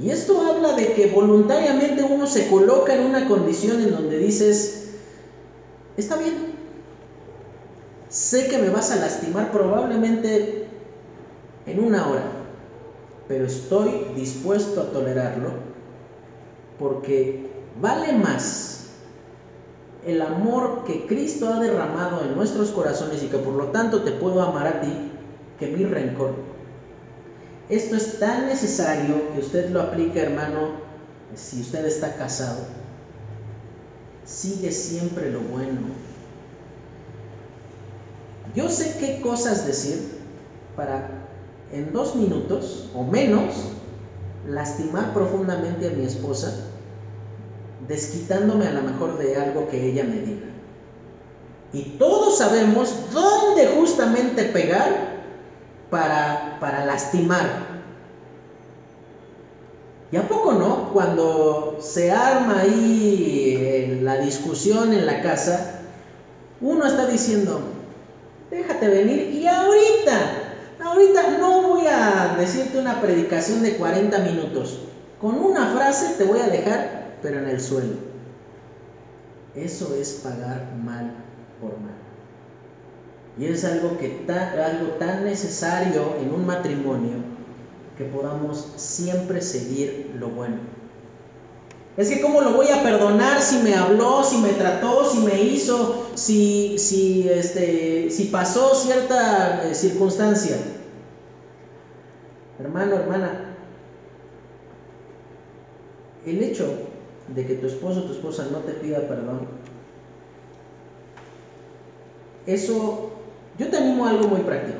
[0.00, 4.81] Y esto habla de que voluntariamente uno se coloca en una condición en donde dices,
[5.96, 6.54] está bien,
[8.08, 10.66] sé que me vas a lastimar probablemente
[11.66, 12.24] en una hora,
[13.28, 15.50] pero estoy dispuesto a tolerarlo
[16.78, 17.50] porque
[17.80, 18.72] vale más
[20.06, 24.10] el amor que Cristo ha derramado en nuestros corazones y que por lo tanto te
[24.10, 24.92] puedo amar a ti
[25.58, 26.34] que mi rencor.
[27.68, 30.72] Esto es tan necesario que usted lo aplique, hermano,
[31.34, 32.81] si usted está casado.
[34.24, 35.80] Sigue siempre lo bueno.
[38.54, 40.20] Yo sé qué cosas decir
[40.76, 41.22] para
[41.72, 43.54] en dos minutos o menos
[44.46, 46.52] lastimar profundamente a mi esposa,
[47.88, 50.48] desquitándome a lo mejor de algo que ella me diga.
[51.72, 55.22] Y todos sabemos dónde justamente pegar
[55.90, 57.71] para, para lastimar.
[60.12, 60.92] ¿Y a poco no?
[60.92, 65.80] Cuando se arma ahí eh, la discusión en la casa,
[66.60, 67.62] uno está diciendo,
[68.50, 70.12] déjate venir y ahorita,
[70.84, 74.80] ahorita no voy a decirte una predicación de 40 minutos.
[75.18, 77.94] Con una frase te voy a dejar, pero en el suelo.
[79.54, 81.14] Eso es pagar mal
[81.58, 81.96] por mal.
[83.38, 87.31] Y es algo, que algo tan necesario en un matrimonio
[87.96, 90.56] que podamos siempre seguir lo bueno.
[91.96, 95.42] Es que cómo lo voy a perdonar si me habló, si me trató, si me
[95.42, 100.56] hizo, si, si, este, si pasó cierta eh, circunstancia.
[102.58, 103.56] Hermano, hermana,
[106.24, 106.66] el hecho
[107.28, 109.48] de que tu esposo o tu esposa no te pida perdón,
[112.46, 113.10] eso,
[113.58, 114.78] yo te animo a algo muy práctico.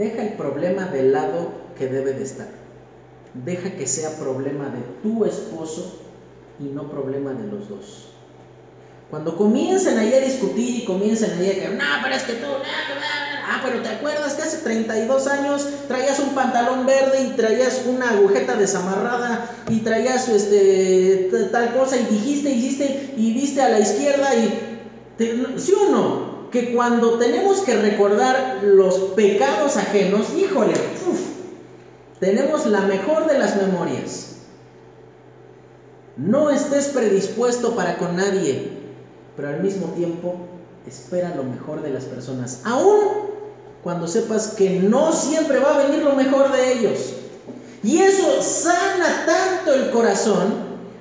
[0.00, 2.48] Deja el problema del lado que debe de estar.
[3.34, 6.00] Deja que sea problema de tu esposo
[6.58, 8.06] y no problema de los dos.
[9.10, 12.46] Cuando comiencen ahí a discutir y comiencen ahí a que, no, pero es que tú,
[12.46, 18.08] ah, pero te acuerdas que hace 32 años traías un pantalón verde y traías una
[18.08, 24.34] agujeta desamarrada y traías este, tal cosa y dijiste, hiciste y viste a la izquierda
[24.34, 26.29] y, ¿sí o no?
[26.50, 30.74] Que cuando tenemos que recordar los pecados ajenos, híjole,
[32.18, 34.36] tenemos la mejor de las memorias.
[36.16, 38.80] No estés predispuesto para con nadie
[39.40, 40.36] pero al mismo tiempo
[40.86, 43.30] espera lo mejor de las personas, aún
[43.82, 47.14] cuando sepas que no siempre va a venir lo mejor de ellos.
[47.82, 50.52] Y eso sana tanto el corazón,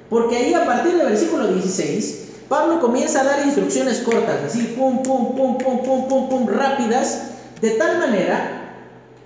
[0.09, 5.03] porque ahí a partir del versículo 16, Pablo comienza a dar instrucciones cortas, así, pum,
[5.03, 7.21] pum, pum, pum, pum, pum, pum, rápidas,
[7.61, 8.73] de tal manera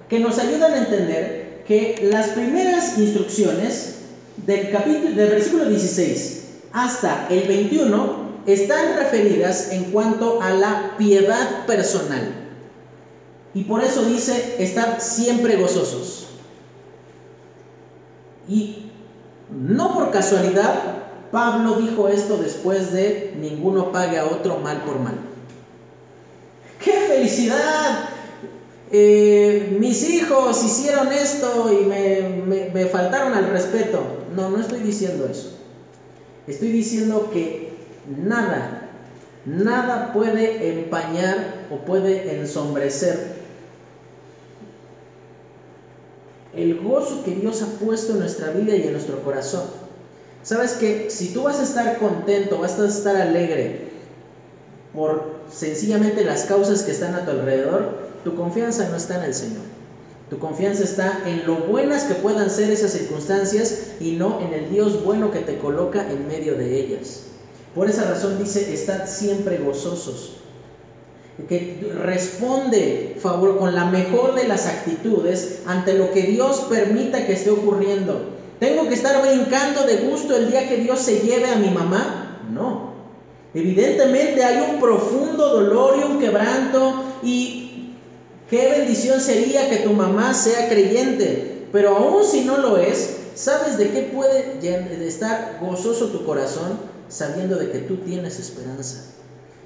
[0.09, 3.95] que nos ayudan a entender que las primeras instrucciones
[4.45, 11.65] del capítulo del versículo 16 hasta el 21 están referidas en cuanto a la piedad
[11.65, 12.33] personal.
[13.53, 16.27] Y por eso dice, estar siempre gozosos.
[18.49, 18.89] Y
[19.49, 21.02] no por casualidad,
[21.33, 25.15] Pablo dijo esto después de ninguno pague a otro mal por mal.
[26.79, 28.05] ¡Qué felicidad!
[28.91, 33.99] Eh, mis hijos hicieron esto y me, me faltaron al respeto.
[34.35, 35.57] No, no estoy diciendo eso.
[36.45, 37.73] Estoy diciendo que
[38.15, 38.91] nada,
[39.45, 43.41] nada puede empañar o puede ensombrecer
[46.55, 49.82] el gozo que Dios ha puesto en nuestra vida y en nuestro corazón.
[50.43, 53.93] Sabes que si tú vas a estar contento, vas a estar alegre
[54.93, 59.33] por sencillamente las causas que están a tu alrededor, tu confianza no está en el
[59.33, 59.63] Señor.
[60.29, 64.69] Tu confianza está en lo buenas que puedan ser esas circunstancias y no en el
[64.69, 67.23] Dios bueno que te coloca en medio de ellas.
[67.75, 70.37] Por esa razón dice, estad siempre gozosos.
[71.49, 77.33] Que responde favor con la mejor de las actitudes ante lo que Dios permita que
[77.33, 78.32] esté ocurriendo.
[78.63, 82.39] ¿Tengo que estar brincando de gusto el día que Dios se lleve a mi mamá?
[82.49, 82.93] No.
[83.53, 87.91] Evidentemente hay un profundo dolor y un quebranto y
[88.49, 91.65] qué bendición sería que tu mamá sea creyente.
[91.73, 94.59] Pero aún si no lo es, ¿sabes de qué puede
[95.05, 96.93] estar gozoso tu corazón?
[97.09, 99.03] sabiendo de que tú tienes esperanza.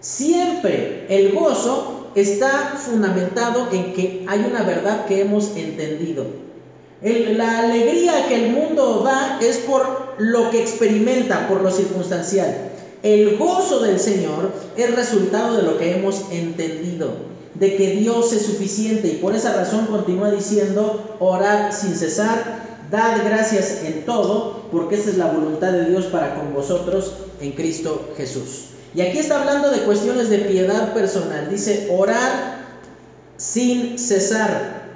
[0.01, 6.46] Siempre el gozo está fundamentado en que hay una verdad que hemos entendido.
[7.01, 12.71] La alegría que el mundo da es por lo que experimenta, por lo circunstancial.
[13.03, 17.09] El gozo del Señor es resultado de lo que hemos entendido,
[17.53, 23.17] de que Dios es suficiente y por esa razón continúa diciendo, orad sin cesar, Dad
[23.25, 28.13] gracias en todo, porque esa es la voluntad de Dios para con vosotros en Cristo
[28.15, 28.67] Jesús.
[28.95, 31.49] Y aquí está hablando de cuestiones de piedad personal.
[31.49, 32.65] Dice, orar
[33.35, 34.86] sin cesar.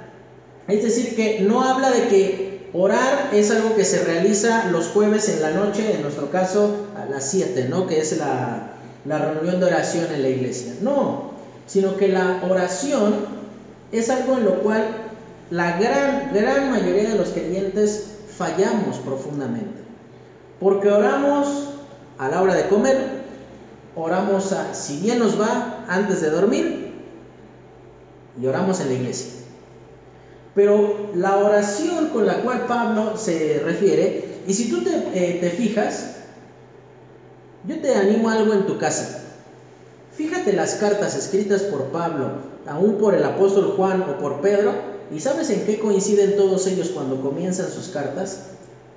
[0.68, 5.28] Es decir, que no habla de que orar es algo que se realiza los jueves
[5.28, 7.86] en la noche, en nuestro caso a las 7, ¿no?
[7.86, 8.72] Que es la,
[9.04, 10.74] la reunión de oración en la iglesia.
[10.80, 11.32] No,
[11.66, 13.14] sino que la oración
[13.90, 14.84] es algo en lo cual
[15.50, 19.82] la gran, gran mayoría de los creyentes fallamos profundamente.
[20.60, 21.68] Porque oramos
[22.18, 23.22] a la hora de comer,
[23.96, 26.94] oramos a, si bien nos va, antes de dormir,
[28.40, 29.41] y oramos en la iglesia.
[30.54, 35.50] Pero la oración con la cual Pablo se refiere, y si tú te, eh, te
[35.50, 36.16] fijas,
[37.66, 39.20] yo te animo a algo en tu casa.
[40.16, 42.32] Fíjate las cartas escritas por Pablo,
[42.66, 44.74] aún por el apóstol Juan o por Pedro,
[45.10, 48.40] y sabes en qué coinciden todos ellos cuando comienzan sus cartas.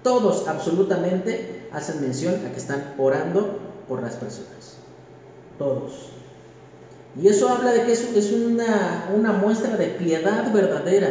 [0.03, 4.77] Todos absolutamente hacen mención a que están orando por las personas.
[5.57, 6.09] Todos.
[7.21, 11.07] Y eso habla de que es, una muestra de piedad verdadera,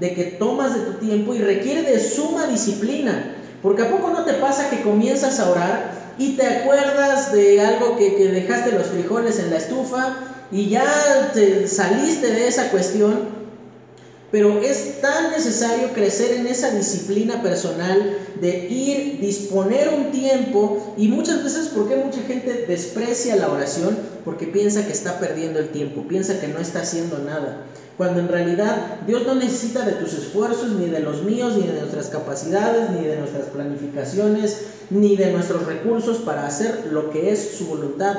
[0.00, 3.32] de que tomas de tu tiempo y requiere de suma disciplina.
[3.62, 7.96] Porque a poco no te pasa que comienzas a orar y te acuerdas de algo
[7.96, 10.14] que, que dejaste los frijoles en la estufa
[10.50, 13.45] y ya te saliste de esa cuestión
[14.36, 21.08] pero es tan necesario crecer en esa disciplina personal de ir, disponer un tiempo y
[21.08, 23.96] muchas veces, ¿por qué mucha gente desprecia la oración?
[24.26, 27.62] Porque piensa que está perdiendo el tiempo, piensa que no está haciendo nada.
[27.96, 31.80] Cuando en realidad Dios no necesita de tus esfuerzos, ni de los míos, ni de
[31.80, 37.52] nuestras capacidades, ni de nuestras planificaciones, ni de nuestros recursos para hacer lo que es
[37.56, 38.18] su voluntad.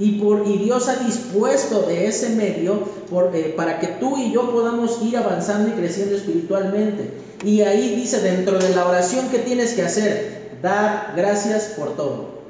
[0.00, 2.80] Y, por, y Dios ha dispuesto de ese medio
[3.10, 7.12] por, eh, para que tú y yo podamos ir avanzando y creciendo espiritualmente.
[7.44, 12.40] Y ahí dice dentro de la oración que tienes que hacer, da gracias por todo.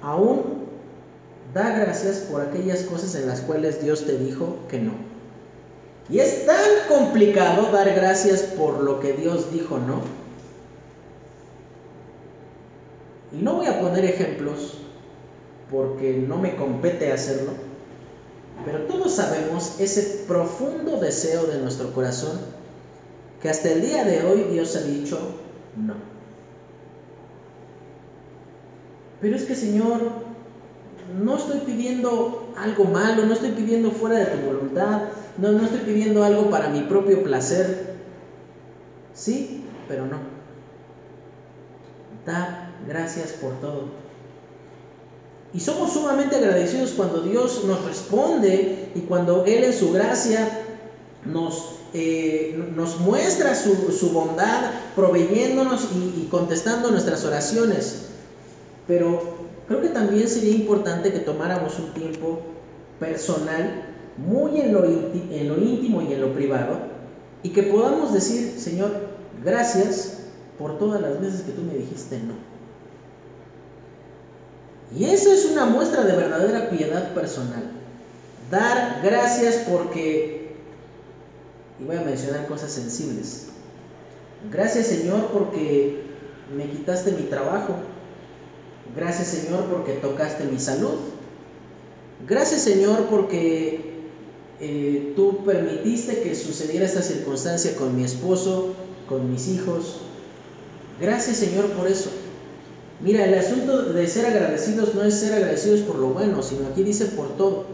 [0.00, 0.64] Aún
[1.52, 4.92] da gracias por aquellas cosas en las cuales Dios te dijo que no.
[6.08, 10.00] Y es tan complicado dar gracias por lo que Dios dijo no.
[13.38, 14.78] Y no voy a poner ejemplos
[15.74, 17.50] porque no me compete hacerlo,
[18.64, 22.38] pero todos sabemos ese profundo deseo de nuestro corazón
[23.42, 25.18] que hasta el día de hoy Dios ha dicho
[25.76, 25.94] no.
[29.20, 30.00] Pero es que Señor,
[31.20, 35.08] no estoy pidiendo algo malo, no estoy pidiendo fuera de tu voluntad,
[35.38, 37.94] no, no estoy pidiendo algo para mi propio placer.
[39.12, 40.18] Sí, pero no.
[42.24, 44.03] Da gracias por todo.
[45.54, 50.48] Y somos sumamente agradecidos cuando Dios nos responde y cuando Él en su gracia
[51.24, 58.06] nos, eh, nos muestra su, bondad, proveyéndonos y, y contestando nuestras oraciones.
[58.88, 59.22] Pero
[59.68, 62.40] creo que también sería importante que tomáramos un tiempo
[62.98, 63.84] personal,
[64.16, 66.78] muy en lo, en lo íntimo y en lo privado,
[67.42, 68.90] y que podamos decir, Señor,
[69.44, 70.18] gracias
[70.58, 72.53] por todas las veces que tú me dijiste no.
[74.96, 77.64] Y esa es una muestra de verdadera piedad personal.
[78.50, 80.54] Dar gracias porque,
[81.80, 83.46] y voy a mencionar cosas sensibles.
[84.52, 86.02] Gracias Señor porque
[86.56, 87.74] me quitaste mi trabajo.
[88.94, 90.94] Gracias Señor porque tocaste mi salud.
[92.28, 93.94] Gracias Señor porque
[94.60, 98.74] eh, tú permitiste que sucediera esta circunstancia con mi esposo,
[99.08, 100.02] con mis hijos.
[101.00, 102.10] Gracias Señor por eso.
[103.04, 106.82] Mira, el asunto de ser agradecidos no es ser agradecidos por lo bueno, sino aquí
[106.82, 107.66] dice por todo.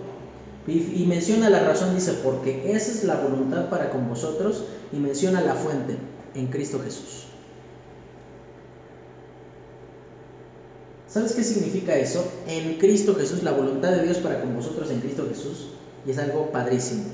[0.66, 5.40] Y, menciona la razón, dice, porque esa es la voluntad para con vosotros, y menciona
[5.40, 5.96] la fuente
[6.34, 7.26] en Cristo Jesús.
[11.06, 12.24] ¿Sabes qué significa eso?
[12.48, 15.68] En Cristo Jesús, la voluntad de Dios para con vosotros en Cristo Jesús,
[16.06, 17.04] y es algo padrísimo.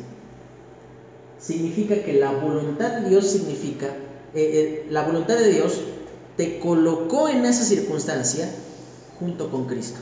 [1.39, 3.95] Significa que la voluntad de Dios significa, eh,
[4.35, 5.81] eh, la voluntad de Dios
[6.37, 8.49] te colocó en esa circunstancia
[9.19, 9.99] junto con Cristo.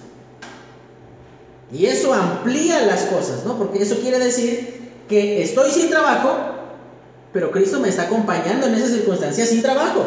[1.72, 3.56] Y eso amplía las cosas, ¿no?
[3.56, 6.36] Porque eso quiere decir que estoy sin trabajo,
[7.32, 10.04] pero Cristo me está acompañando en esa circunstancia sin trabajo.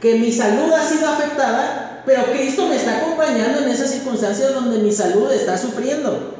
[0.00, 4.78] Que mi salud ha sido afectada, pero Cristo me está acompañando en esas circunstancias donde
[4.78, 6.33] mi salud está sufriendo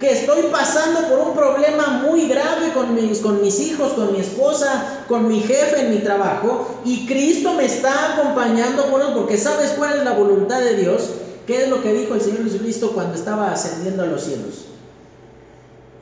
[0.00, 5.28] que estoy pasando por un problema muy grave con mis, hijos, con mi esposa, con
[5.28, 10.04] mi jefe en mi trabajo, y Cristo me está acompañando por porque sabes cuál es
[10.04, 11.10] la voluntad de Dios,
[11.46, 14.64] qué es lo que dijo el Señor Jesucristo cuando estaba ascendiendo a los cielos.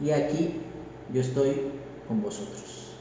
[0.01, 0.61] Y aquí
[1.13, 1.63] yo estoy
[2.07, 2.93] con vosotros.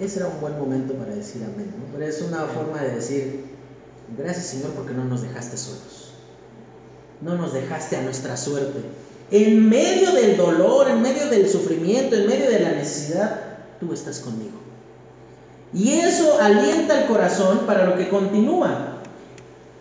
[0.00, 3.44] Ese era un buen momento para decir amén, pero es una forma de decir,
[4.18, 5.99] gracias Señor porque no nos dejaste solos
[7.22, 8.80] no nos dejaste a nuestra suerte.
[9.30, 13.40] En medio del dolor, en medio del sufrimiento, en medio de la necesidad,
[13.78, 14.58] tú estás conmigo.
[15.72, 19.02] Y eso alienta el corazón para lo que continúa.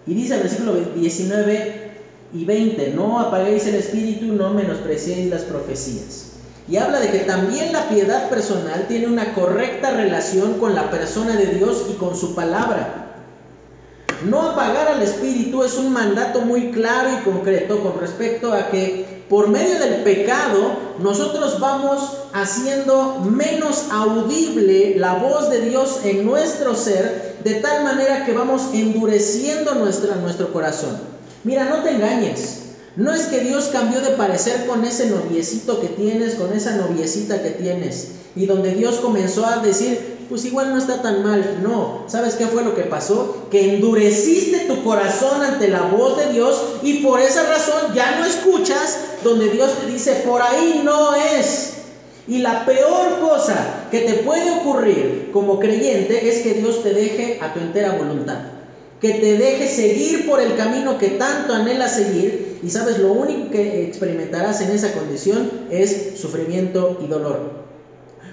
[0.05, 1.91] Y dice el versículo 19
[2.33, 6.25] y 20, no apaguéis el espíritu, no menospreciéis las profecías.
[6.67, 11.35] Y habla de que también la piedad personal tiene una correcta relación con la persona
[11.35, 13.08] de Dios y con su palabra.
[14.25, 19.23] No apagar al espíritu es un mandato muy claro y concreto con respecto a que
[19.29, 26.75] por medio del pecado nosotros vamos haciendo menos audible la voz de Dios en nuestro
[26.75, 30.97] ser, de tal manera que vamos endureciendo nuestro corazón.
[31.43, 32.63] Mira, no te engañes.
[32.95, 37.41] No es que Dios cambió de parecer con ese noviecito que tienes, con esa noviecita
[37.41, 41.59] que tienes, y donde Dios comenzó a decir, pues igual no está tan mal.
[41.63, 43.47] No, ¿sabes qué fue lo que pasó?
[43.49, 48.25] Que endureciste tu corazón ante la voz de Dios y por esa razón ya no
[48.25, 51.73] escuchas donde Dios te dice, por ahí no es.
[52.27, 57.39] Y la peor cosa que te puede ocurrir como creyente es que Dios te deje
[57.41, 58.37] a tu entera voluntad.
[59.01, 62.59] Que te deje seguir por el camino que tanto anhelas seguir.
[62.61, 67.58] Y sabes, lo único que experimentarás en esa condición es sufrimiento y dolor.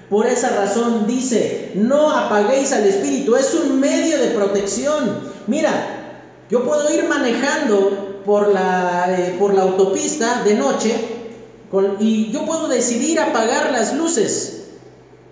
[0.09, 5.19] Por esa razón dice, no apaguéis al espíritu, es un medio de protección.
[5.47, 6.13] Mira,
[6.49, 10.93] yo puedo ir manejando por la, eh, por la autopista de noche
[11.99, 14.63] y yo puedo decidir apagar las luces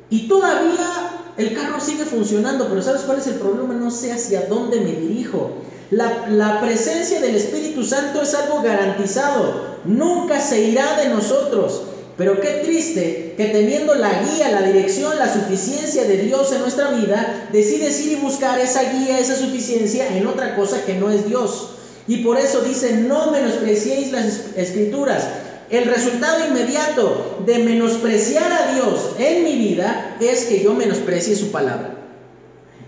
[0.10, 3.74] y todavía el carro sigue funcionando, pero ¿sabes cuál es el problema?
[3.74, 5.52] No sé hacia dónde me dirijo.
[5.92, 11.84] La, la, presencia del Espíritu Santo es algo garantizado, nunca se irá de nosotros.
[12.18, 16.92] Pero qué triste que teniendo la guía, la dirección, la suficiencia de Dios en nuestra
[16.92, 21.28] vida, decides ir y buscar esa guía, esa suficiencia en otra cosa que no es
[21.28, 21.72] Dios.
[22.08, 25.28] Y por eso dice, no menospreciéis las escrituras.
[25.70, 31.52] El resultado inmediato de menospreciar a Dios en mi vida es que yo menosprecie su
[31.52, 31.96] palabra.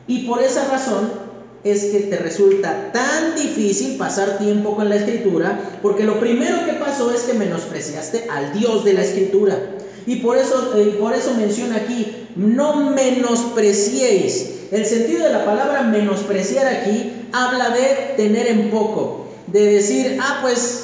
[0.07, 1.26] Y por esa razón
[1.63, 6.73] es que te resulta tan difícil pasar tiempo con la escritura, porque lo primero que
[6.73, 9.59] pasó es que menospreciaste al Dios de la escritura.
[10.05, 14.71] Y por eso, eh, por eso menciona aquí, no menospreciéis.
[14.71, 20.39] El sentido de la palabra menospreciar aquí habla de tener en poco, de decir, ah,
[20.41, 20.83] pues,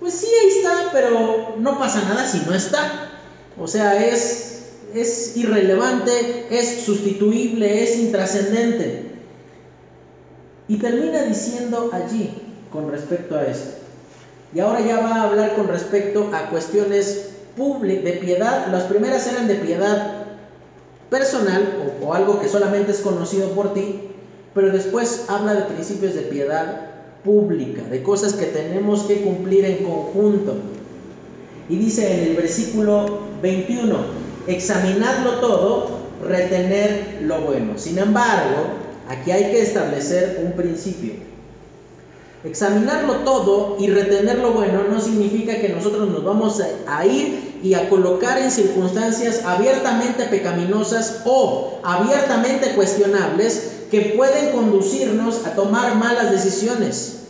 [0.00, 3.10] pues sí, ahí está, pero no pasa nada si no está.
[3.58, 9.13] O sea, es, es irrelevante, es sustituible, es intrascendente.
[10.68, 12.30] Y termina diciendo allí
[12.70, 13.78] con respecto a esto.
[14.54, 18.66] Y ahora ya va a hablar con respecto a cuestiones de piedad.
[18.72, 20.26] Las primeras eran de piedad
[21.08, 24.00] personal o, o algo que solamente es conocido por ti,
[24.54, 26.90] pero después habla de principios de piedad
[27.24, 30.54] pública, de cosas que tenemos que cumplir en conjunto.
[31.68, 33.96] Y dice en el versículo 21,
[34.46, 35.86] examinadlo todo,
[36.22, 37.78] retener lo bueno.
[37.78, 41.12] Sin embargo, Aquí hay que establecer un principio.
[42.44, 47.72] Examinarlo todo y retener lo bueno no significa que nosotros nos vamos a ir y
[47.72, 56.30] a colocar en circunstancias abiertamente pecaminosas o abiertamente cuestionables que pueden conducirnos a tomar malas
[56.30, 57.23] decisiones.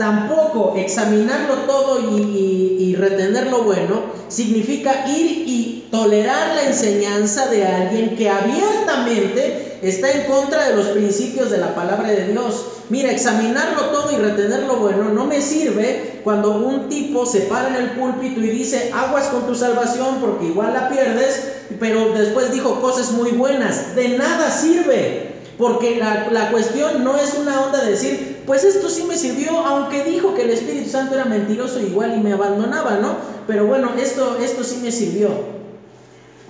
[0.00, 8.16] Tampoco examinarlo todo y, retener lo bueno significa ir y tolerar la enseñanza de alguien
[8.16, 12.64] que abiertamente está en contra de los principios de la palabra de Dios.
[12.88, 17.68] Mira, examinarlo todo y retener lo bueno no me sirve cuando un tipo se para
[17.68, 21.42] en el púlpito y dice, aguas con tu salvación porque igual la pierdes,
[21.78, 23.94] pero después dijo cosas muy buenas.
[23.94, 25.40] De nada sirve.
[25.58, 29.60] Porque la, la, cuestión no es una onda de decir, pues esto sí me sirvió,
[29.60, 33.14] aunque dijo que el Espíritu Santo era mentiroso igual y me abandonaba, ¿no?
[33.46, 35.28] Pero bueno, esto, esto sí me sirvió.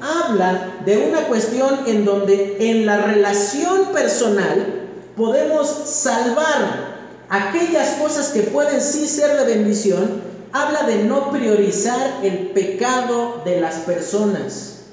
[0.01, 8.45] Habla de una cuestión en donde en la relación personal podemos salvar aquellas cosas que
[8.45, 10.23] pueden sí ser de bendición.
[10.53, 14.85] Habla de no priorizar el pecado de las personas.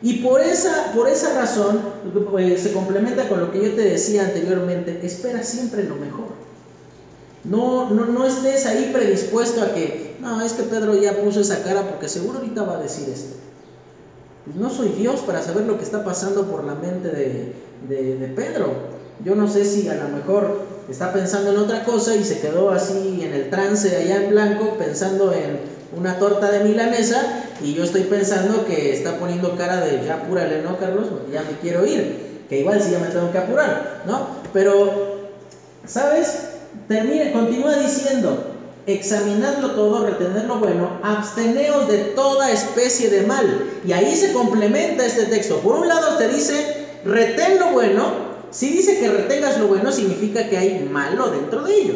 [0.00, 1.82] Y por esa, por esa razón,
[2.30, 6.35] pues, se complementa con lo que yo te decía anteriormente, espera siempre lo mejor.
[7.50, 11.62] No, no, no estés ahí predispuesto a que, no, es que Pedro ya puso esa
[11.62, 13.36] cara porque seguro ahorita va a decir esto.
[14.44, 17.54] Pues no soy Dios para saber lo que está pasando por la mente de,
[17.88, 18.96] de Pedro.
[19.24, 22.70] Yo no sé si a lo mejor está pensando en otra cosa y se quedó
[22.70, 25.58] así en el trance allá en blanco pensando en
[25.96, 27.22] una torta de milanesa
[27.62, 31.06] y yo estoy pensando que está poniendo cara de ya apúrale, ¿no, Carlos?
[31.32, 34.28] ya me quiero ir, que igual sí ya me tengo que apurar, ¿no?
[34.52, 34.90] Pero,
[35.86, 36.55] ¿sabes?
[36.88, 38.56] Termina, continúa diciendo,
[38.86, 43.70] examinadlo todo, retener lo bueno, absteneos de toda especie de mal.
[43.84, 45.58] Y ahí se complementa este texto.
[45.60, 48.26] Por un lado te dice, retén lo bueno.
[48.50, 51.94] Si dice que retengas lo bueno, significa que hay malo dentro de ello.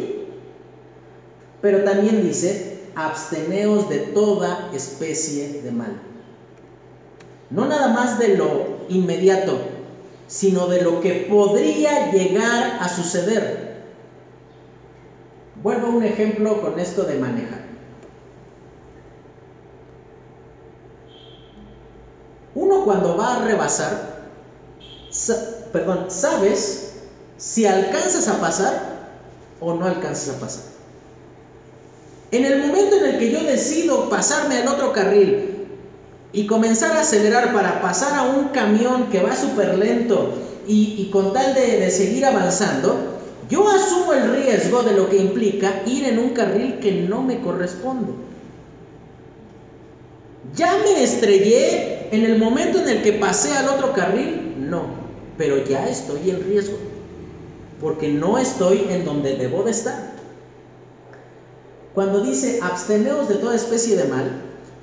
[1.63, 6.01] Pero también dice, absteneos de toda especie de mal.
[7.51, 9.59] No nada más de lo inmediato,
[10.27, 13.70] sino de lo que podría llegar a suceder.
[15.63, 17.61] Vuelvo a un ejemplo con esto de manejar.
[22.55, 24.31] Uno cuando va a rebasar,
[25.73, 26.95] perdón, sabes
[27.37, 29.11] si alcanzas a pasar
[29.61, 30.63] o no alcanzas a pasar.
[32.33, 35.67] En el momento en el que yo decido pasarme al otro carril
[36.33, 40.35] y comenzar a acelerar para pasar a un camión que va súper lento
[40.67, 43.20] y, con tal de, de seguir avanzando,
[43.51, 47.41] yo asumo el riesgo de lo que implica ir en un carril que no me
[47.41, 48.13] corresponde.
[50.55, 54.55] ¿Ya me estrellé en el momento en el que pasé al otro carril?
[54.59, 54.85] No,
[55.37, 56.79] pero ya estoy en riesgo,
[57.81, 60.13] porque no estoy en donde debo de estar.
[61.95, 64.31] Cuando dice absteneos de toda especie de mal,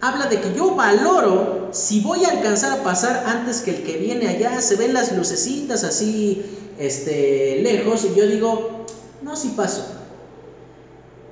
[0.01, 3.97] habla de que yo valoro si voy a alcanzar a pasar antes que el que
[3.97, 6.43] viene allá, se ven las lucecitas así
[6.77, 8.85] este, lejos y yo digo,
[9.21, 9.85] no, si paso.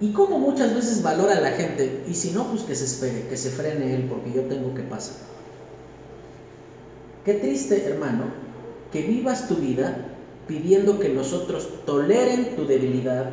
[0.02, 3.38] Y como muchas veces valora la gente, y si no, pues que se espere, que
[3.38, 5.16] se frene él porque yo tengo que pasar.
[7.24, 8.26] Qué triste, hermano,
[8.92, 10.12] que vivas tu vida
[10.48, 13.32] pidiendo que los otros toleren tu debilidad,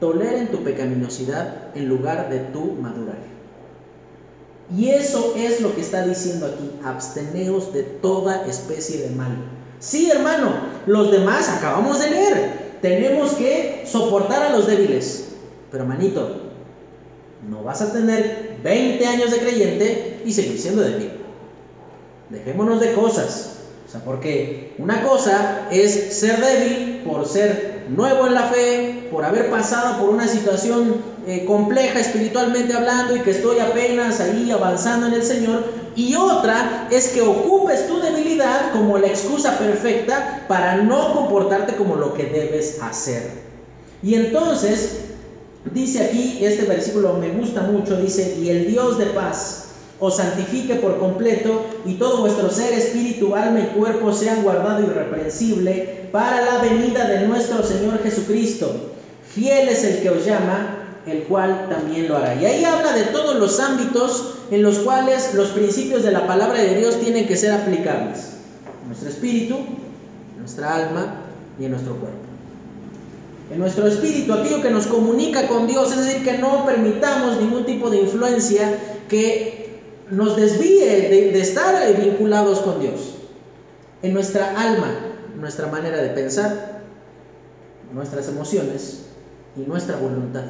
[0.00, 3.37] toleren tu pecaminosidad en lugar de tu madurar.
[4.76, 9.36] Y eso es lo que está diciendo aquí, absteneos de toda especie de mal.
[9.80, 10.52] Sí, hermano,
[10.86, 15.28] los demás acabamos de leer, tenemos que soportar a los débiles.
[15.70, 16.50] Pero manito,
[17.48, 21.12] no vas a tener 20 años de creyente y seguir siendo débil.
[22.30, 23.54] Dejémonos de cosas.
[23.86, 29.24] O sea, porque una cosa es ser débil por ser nuevo en la fe, por
[29.24, 30.96] haber pasado por una situación
[31.28, 35.62] eh, compleja espiritualmente hablando y que estoy apenas ahí avanzando en el Señor.
[35.94, 41.96] Y otra es que ocupes tu debilidad como la excusa perfecta para no comportarte como
[41.96, 43.30] lo que debes hacer.
[44.02, 45.00] Y entonces,
[45.74, 49.66] dice aquí, este versículo me gusta mucho, dice, y el Dios de paz
[50.00, 56.08] os santifique por completo y todo vuestro ser, espíritu, alma y cuerpo sean guardado irreprensible
[56.10, 58.72] para la venida de nuestro Señor Jesucristo.
[59.28, 60.77] Fiel es el que os llama,
[61.10, 62.34] el cual también lo hará.
[62.34, 66.60] Y ahí habla de todos los ámbitos en los cuales los principios de la palabra
[66.60, 68.34] de Dios tienen que ser aplicables.
[68.82, 71.20] En nuestro espíritu, en nuestra alma
[71.58, 72.18] y en nuestro cuerpo.
[73.50, 77.64] En nuestro espíritu, aquello que nos comunica con Dios, es decir, que no permitamos ningún
[77.64, 78.78] tipo de influencia
[79.08, 79.80] que
[80.10, 83.14] nos desvíe de, estar vinculados con Dios.
[84.02, 84.90] En nuestra alma,
[85.38, 86.82] nuestra manera de pensar,
[87.92, 89.06] nuestras emociones
[89.56, 90.44] y nuestra voluntad.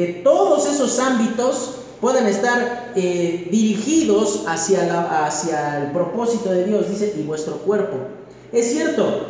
[0.00, 7.22] Que todos esos ámbitos puedan estar eh, dirigidos hacia, el propósito de Dios, dice, y
[7.24, 7.98] vuestro cuerpo.
[8.50, 9.26] Es cierto,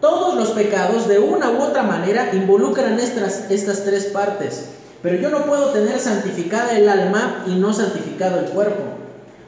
[0.00, 4.70] todos los pecados de una u otra manera involucran estas, estas tres partes.
[5.00, 8.82] Pero yo no puedo tener santificada el alma y no santificado el cuerpo.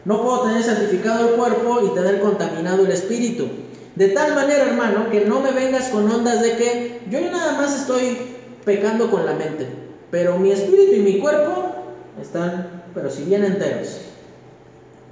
[0.04, 3.48] No puedo tener santificado el cuerpo y tener contaminado el espíritu.
[3.96, 7.74] De tal manera, hermano, que no me vengas con ondas de que yo nada más
[7.74, 8.16] estoy
[8.64, 11.72] pecando con la mente, pero mi espíritu y mi cuerpo
[12.20, 14.02] están, pero si bien enteros.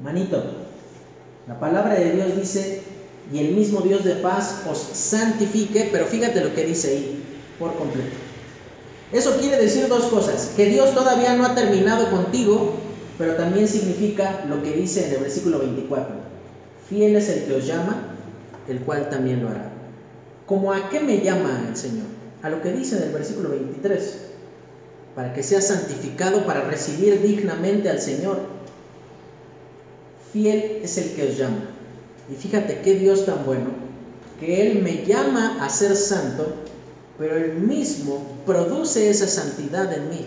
[0.04, 0.42] Manito,
[1.48, 2.82] la palabra de Dios dice,
[3.32, 7.24] y el mismo Dios de paz os santifique, pero fíjate lo que dice ahí,
[7.58, 8.10] por completo.
[9.10, 12.74] Eso quiere decir dos cosas, que Dios todavía no ha terminado contigo,
[13.16, 16.14] pero también significa lo que dice en el versículo 24,
[16.90, 18.16] fiel es el que os llama,
[18.68, 19.72] el cual también lo hará.
[20.44, 22.06] ¿Cómo a qué me llama el Señor?
[22.42, 24.29] A lo que dice en el versículo 23,
[25.14, 28.38] para que sea santificado, para recibir dignamente al Señor.
[30.32, 31.70] Fiel es el que os llama.
[32.30, 33.70] Y fíjate qué Dios tan bueno,
[34.38, 36.54] que Él me llama a ser santo
[37.20, 40.24] pero Él mismo produce esa santidad en mí.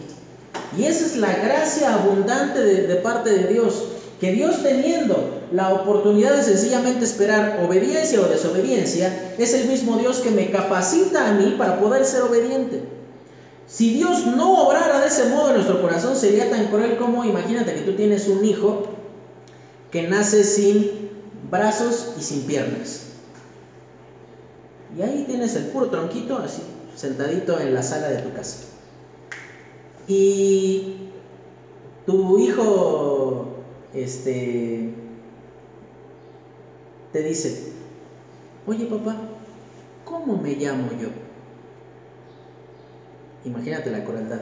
[0.78, 3.84] Y esa es la gracia abundante de, parte de Dios,
[4.22, 10.20] que Dios teniendo la oportunidad de sencillamente esperar obediencia o desobediencia, es el mismo Dios
[10.20, 12.84] que me capacita a mí para poder ser obediente.
[13.68, 17.74] Si Dios no obrara de ese modo en nuestro corazón, sería tan cruel como imagínate
[17.74, 18.84] que tú tienes un hijo
[19.92, 20.92] que nace sin
[21.50, 23.02] brazos y sin piernas.
[24.98, 26.62] Y ahí tienes el puro tronquito así,
[26.96, 28.58] sentadito en la sala de tu casa.
[30.08, 30.84] Y
[32.06, 33.48] tu hijo
[33.94, 34.90] este
[37.12, 37.64] te dice,
[38.68, 39.16] "Oye, papá,
[40.04, 41.23] ¿cómo me llamo yo?"
[43.46, 44.42] Imagínate la crueldad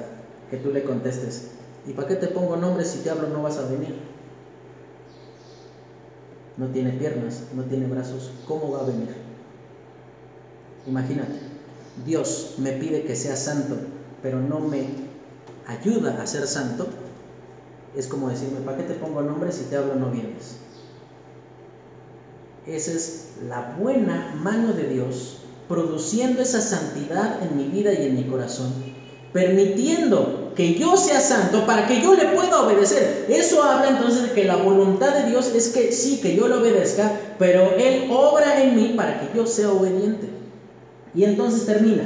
[0.49, 1.43] que tú le contestes,
[1.87, 3.95] "¿Y para qué te pongo nombre si te hablo no vas a venir?"
[6.57, 9.09] no tiene piernas, no tiene brazos, ¿cómo va a venir?
[10.85, 11.39] Imagínate,
[12.05, 13.77] Dios me pide que sea santo,
[14.21, 14.85] pero no me
[15.65, 16.87] ayuda a ser santo.
[17.95, 20.57] Es como decirme, ¿para qué te pongo nombre si te hablo no vienes?
[22.67, 25.37] Esa es la buena mano de Dios
[25.67, 28.71] produciendo esa santidad en mi vida y en mi corazón,
[29.33, 33.25] permitiendo que yo sea santo para que yo le pueda obedecer.
[33.29, 36.55] Eso habla entonces de que la voluntad de Dios es que sí, que yo le
[36.55, 40.27] obedezca, pero Él obra en mí para que yo sea obediente.
[41.13, 42.03] Y entonces termina.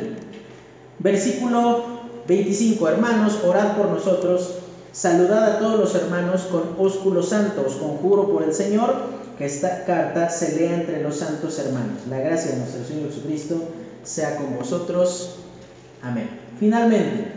[0.99, 1.85] Versículo
[2.27, 4.55] 25, hermanos, orad por nosotros,
[4.91, 10.29] saludad a todos los hermanos con ósculos santos, conjuro por el Señor que esta carta
[10.29, 12.07] se lea entre los santos hermanos.
[12.09, 13.55] La gracia de nuestro Señor Jesucristo
[14.03, 15.35] sea con vosotros.
[16.01, 16.44] Amén.
[16.59, 17.31] Finalmente,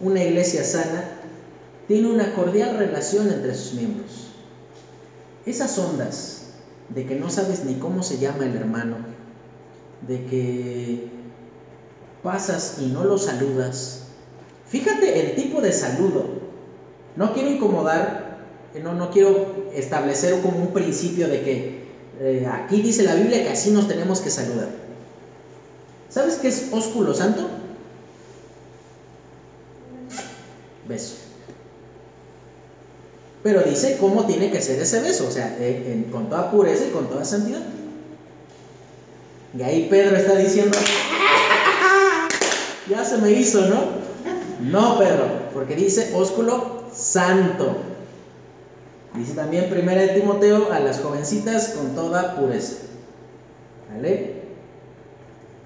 [0.00, 1.04] una iglesia sana
[1.88, 4.28] tiene una cordial relación entre sus miembros.
[5.44, 6.42] Esas ondas
[6.88, 8.96] de que no sabes ni cómo se llama el hermano,
[10.06, 11.08] de que
[12.22, 14.02] pasas y no lo saludas.
[14.68, 16.42] Fíjate el tipo de saludo.
[17.16, 18.38] No quiero incomodar,
[18.82, 21.82] no, no quiero establecer como un principio de que
[22.20, 24.68] eh, aquí dice la Biblia que así nos tenemos que saludar.
[26.08, 27.48] ¿Sabes qué es ósculo santo?
[33.42, 36.90] Pero dice cómo tiene que ser ese beso, o sea, eh, con toda pureza y
[36.90, 37.62] con toda santidad.
[39.58, 40.78] Y ahí Pedro está diciendo,
[42.88, 44.02] ya se me hizo, ¿no?
[44.60, 47.76] No, Pedro, porque dice ósculo santo.
[49.14, 52.74] Dice también primera de Timoteo a las jovencitas con toda pureza.
[53.92, 54.41] ¿Vale?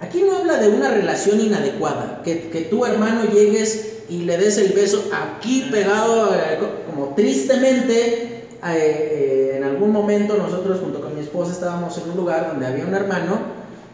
[0.00, 4.58] Aquí no habla de una relación inadecuada, que, que tu hermano llegues y le des
[4.58, 11.20] el beso aquí pegado, eh, como tristemente, eh, en algún momento nosotros junto con mi
[11.20, 13.38] esposa estábamos en un lugar donde había un hermano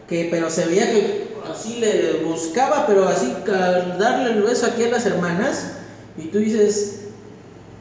[0.07, 4.89] que, pero se veía que así le buscaba, pero así darle el beso aquí a
[4.89, 5.71] las hermanas,
[6.17, 7.05] y tú dices,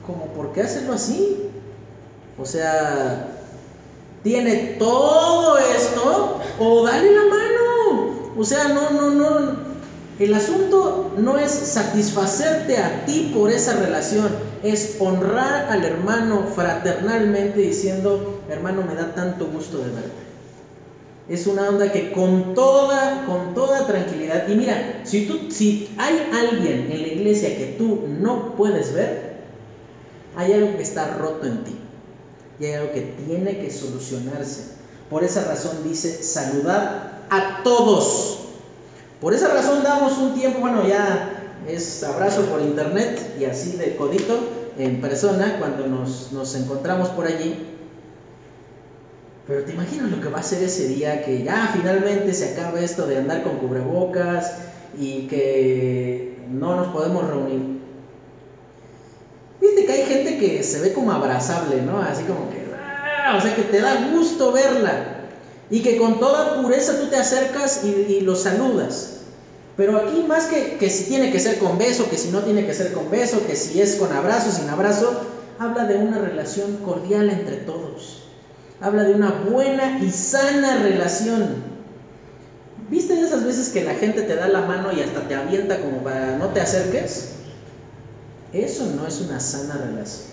[0.06, 1.50] ¿cómo por qué hacerlo así?
[2.38, 3.28] O sea,
[4.22, 7.41] tiene todo esto o dale la mano.
[8.42, 9.56] O sea, no, no, no.
[10.18, 14.30] El asunto no es satisfacerte a ti por esa relación,
[14.64, 20.22] es honrar al hermano fraternalmente diciendo, hermano, me da tanto gusto de verte.
[21.28, 26.28] Es una onda que con toda, con toda tranquilidad, y mira, si, tú, si hay
[26.32, 29.36] alguien en la iglesia que tú no puedes ver,
[30.34, 31.76] hay algo que está roto en ti
[32.58, 34.72] y hay algo que tiene que solucionarse.
[35.08, 38.40] Por esa razón dice saludar a todos.
[39.20, 41.30] Por esa razón damos un tiempo, bueno, ya
[41.66, 44.38] es abrazo por internet y así de codito
[44.76, 47.68] en persona cuando nos, nos encontramos por allí.
[49.46, 52.80] Pero te imaginas lo que va a ser ese día que ya finalmente se acaba
[52.80, 54.52] esto de andar con cubrebocas
[54.98, 57.80] y que no nos podemos reunir.
[59.58, 61.98] Viste que hay gente que se ve como abrazable, ¿no?
[61.98, 63.36] Así como que, ¡ah!
[63.38, 65.11] o sea, que te da gusto verla.
[65.72, 69.22] Y que con toda pureza tú te acercas y, y lo saludas.
[69.76, 72.66] Pero aquí más que, que si tiene que ser con beso, que si no tiene
[72.66, 75.12] que ser con beso, que si es con abrazo, sin abrazo,
[75.58, 78.22] habla de una relación cordial entre todos.
[78.80, 81.72] Habla de una buena y sana relación.
[82.90, 86.04] ¿Viste esas veces que la gente te da la mano y hasta te avienta como
[86.04, 87.28] para no te acerques?
[88.52, 90.31] Eso no es una sana relación.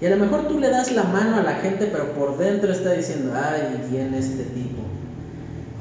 [0.00, 2.70] Y a lo mejor tú le das la mano a la gente, pero por dentro
[2.70, 4.82] está diciendo, ay, viene este tipo.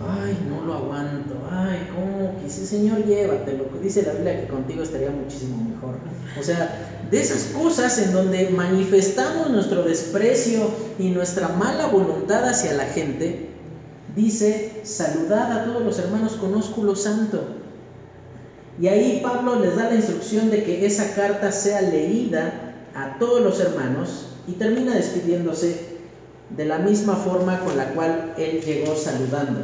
[0.08, 1.36] Ay, no lo aguanto.
[1.52, 3.66] Ay, ¿cómo quise, Señor, llévatelo?
[3.82, 5.96] Dice la Biblia que contigo estaría muchísimo mejor.
[6.40, 12.74] O sea, de esas cosas en donde manifestamos nuestro desprecio y nuestra mala voluntad hacia
[12.74, 13.50] la gente,
[14.16, 17.44] dice, saludad a todos los hermanos con ósculo santo.
[18.80, 22.65] Y ahí Pablo les da la instrucción de que esa carta sea leída
[22.96, 25.96] a todos los hermanos y termina despidiéndose
[26.50, 29.62] de la misma forma con la cual él llegó saludando.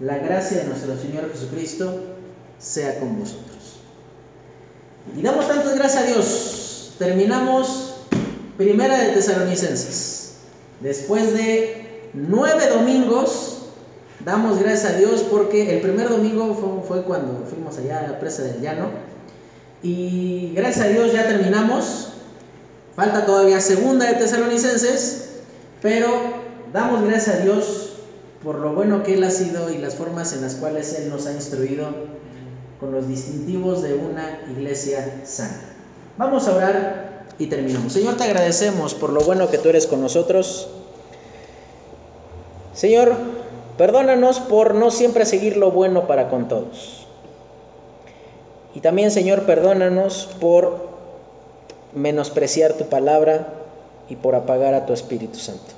[0.00, 2.02] La gracia de nuestro Señor Jesucristo
[2.58, 3.80] sea con vosotros.
[5.16, 6.94] Y damos tantas gracias a Dios.
[6.98, 7.94] Terminamos
[8.56, 10.34] Primera de Tesalonicenses.
[10.80, 13.56] Después de nueve domingos,
[14.26, 16.52] Damos gracias a Dios porque el primer domingo
[16.88, 18.90] fue, cuando fuimos allá a la presa del llano.
[19.84, 22.14] Y gracias a Dios ya terminamos.
[22.96, 25.28] Falta todavía segunda de Tesalonicenses,
[25.82, 26.08] pero
[26.72, 27.92] damos gracias a Dios
[28.42, 31.26] por lo bueno que Él ha sido y las formas en las cuales Él nos
[31.26, 31.88] ha instruido
[32.80, 35.60] con los distintivos de una iglesia sana.
[36.16, 37.92] Vamos a orar y terminamos.
[37.92, 40.68] Señor, te agradecemos por lo bueno que tú eres con nosotros.
[42.72, 43.14] Señor,
[43.76, 47.06] perdónanos por no siempre seguir lo bueno para con todos.
[48.74, 50.95] Y también, Señor, perdónanos por
[51.96, 53.48] menospreciar tu palabra
[54.08, 55.74] y por apagar a tu Espíritu Santo.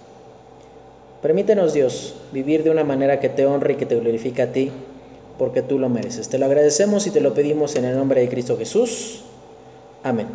[1.22, 4.70] Permítenos, Dios, vivir de una manera que te honre y que te glorifique a ti,
[5.38, 6.28] porque tú lo mereces.
[6.28, 9.22] Te lo agradecemos y te lo pedimos en el nombre de Cristo Jesús.
[10.02, 10.26] Amén.